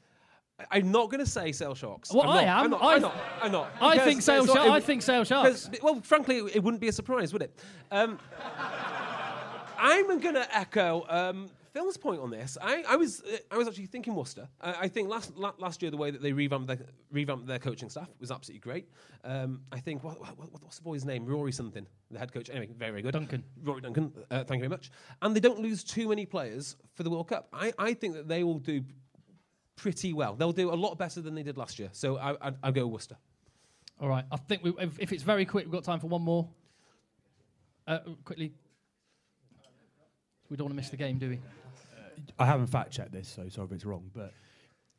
[0.72, 2.14] I'm not going to say Sale Sharks.
[2.14, 2.64] Well, I'm I not, am.
[2.66, 2.82] I'm not.
[2.84, 3.16] I I'm not.
[3.42, 3.72] I'm not.
[3.82, 4.70] I think Sale it's Sharks.
[4.70, 5.70] I think Sale Sharks.
[5.82, 7.60] Well, frankly, it, it wouldn't be a surprise, would it?
[7.92, 8.20] Um,
[9.84, 12.58] I'm going to echo um, Phil's point on this.
[12.62, 14.48] I, I was uh, I was actually thinking Worcester.
[14.62, 16.80] I, I think last la- last year the way that they revamped their
[17.12, 18.88] revamped their coaching staff was absolutely great.
[19.24, 21.26] Um, I think what, what, what's the boy's name?
[21.26, 22.50] Rory something, the head coach.
[22.50, 23.12] Anyway, very very good.
[23.12, 23.44] Duncan.
[23.62, 24.14] Rory Duncan.
[24.32, 24.92] Uh, thank you very much.
[25.22, 27.50] And they don't lose too many players for the World Cup.
[27.52, 28.84] I, I think that they will do
[29.76, 30.36] pretty well.
[30.36, 31.90] They'll do a lot better than they did last year.
[31.92, 33.18] So I, I'd, I'll go Worcester.
[34.00, 34.26] All right.
[34.32, 36.48] I think we, if, if it's very quick, we've got time for one more.
[37.88, 38.54] Uh, quickly.
[40.50, 41.40] We don't want to miss the game, do we?
[42.40, 44.10] I haven't fact checked this, so sorry if it's wrong.
[44.14, 44.34] But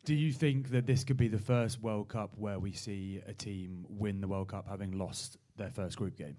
[0.05, 3.33] do you think that this could be the first World Cup where we see a
[3.33, 6.37] team win the World Cup having lost their first group game?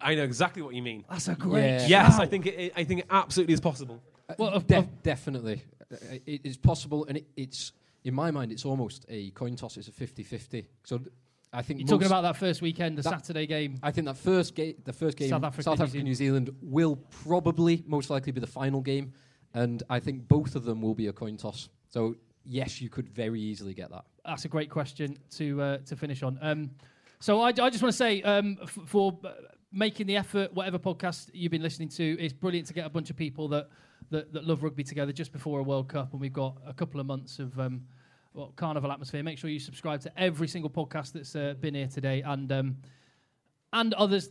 [0.00, 1.04] I know exactly what you mean.
[1.10, 1.86] That's a great Yeah.
[1.86, 2.20] Yes, shout.
[2.20, 4.00] I think it, it, I think it absolutely is possible.
[4.38, 7.72] Well, of- De- of- definitely, Uh, it is possible, and it, it's
[8.04, 9.76] in my mind, it's almost a coin toss.
[9.76, 10.66] It's a 50-50.
[10.84, 11.10] So th-
[11.52, 13.78] I think You're talking about that first weekend, the That- Saturday game.
[13.82, 16.50] I think that first game, the first game, South Africa, South New Africa, New Zealand,
[16.62, 19.12] will probably most likely be the final game,
[19.54, 21.68] and I think both of them will be a coin toss.
[21.88, 24.04] So yes, you could very easily get that.
[24.24, 26.38] That's a great question to uh, to finish on.
[26.40, 26.70] Um,
[27.20, 29.32] so I, I just want to say um, f- for uh,
[29.70, 33.10] making the effort, whatever podcast you've been listening to, it's brilliant to get a bunch
[33.10, 33.68] of people that,
[34.10, 36.98] that that love rugby together just before a World Cup, and we've got a couple
[36.98, 37.60] of months of.
[37.60, 37.82] Um,
[38.34, 39.22] well, carnival atmosphere.
[39.22, 42.76] Make sure you subscribe to every single podcast that's uh, been here today, and um,
[43.72, 44.30] and others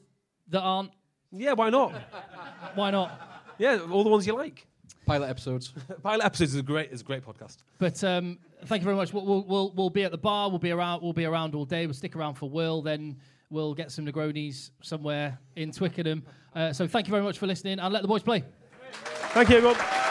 [0.49, 0.91] that aren't.
[1.31, 1.93] Yeah, why not?
[2.75, 3.11] Why not?
[3.57, 4.67] Yeah, all the ones you like.
[5.05, 5.73] Pilot episodes.
[6.03, 7.57] Pilot episodes is a great is a great podcast.
[7.79, 9.13] But um, thank you very much.
[9.13, 10.49] We'll, we'll, we'll, we'll be at the bar.
[10.49, 11.01] We'll be around.
[11.01, 11.85] We'll be around all day.
[11.85, 12.81] We'll stick around for Will.
[12.81, 13.17] Then
[13.49, 16.23] we'll get some Negronis somewhere in Twickenham.
[16.55, 18.43] Uh, so thank you very much for listening, and let the boys play.
[19.33, 20.11] Thank you, everyone.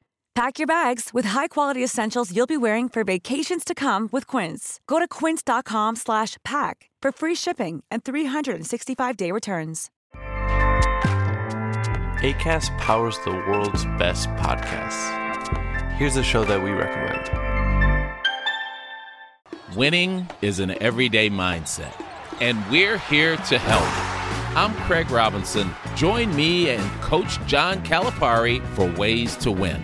[0.33, 4.79] Pack your bags with high-quality essentials you'll be wearing for vacations to come with Quince.
[4.87, 9.89] Go to quince.com slash pack for free shipping and 365-day returns.
[12.23, 15.17] ACAST powers the world's best podcasts.
[15.95, 17.29] Here's a show that we recommend.
[19.75, 21.93] Winning is an everyday mindset,
[22.39, 24.57] and we're here to help.
[24.57, 25.71] I'm Craig Robinson.
[25.95, 29.83] Join me and Coach John Calipari for Ways to Win.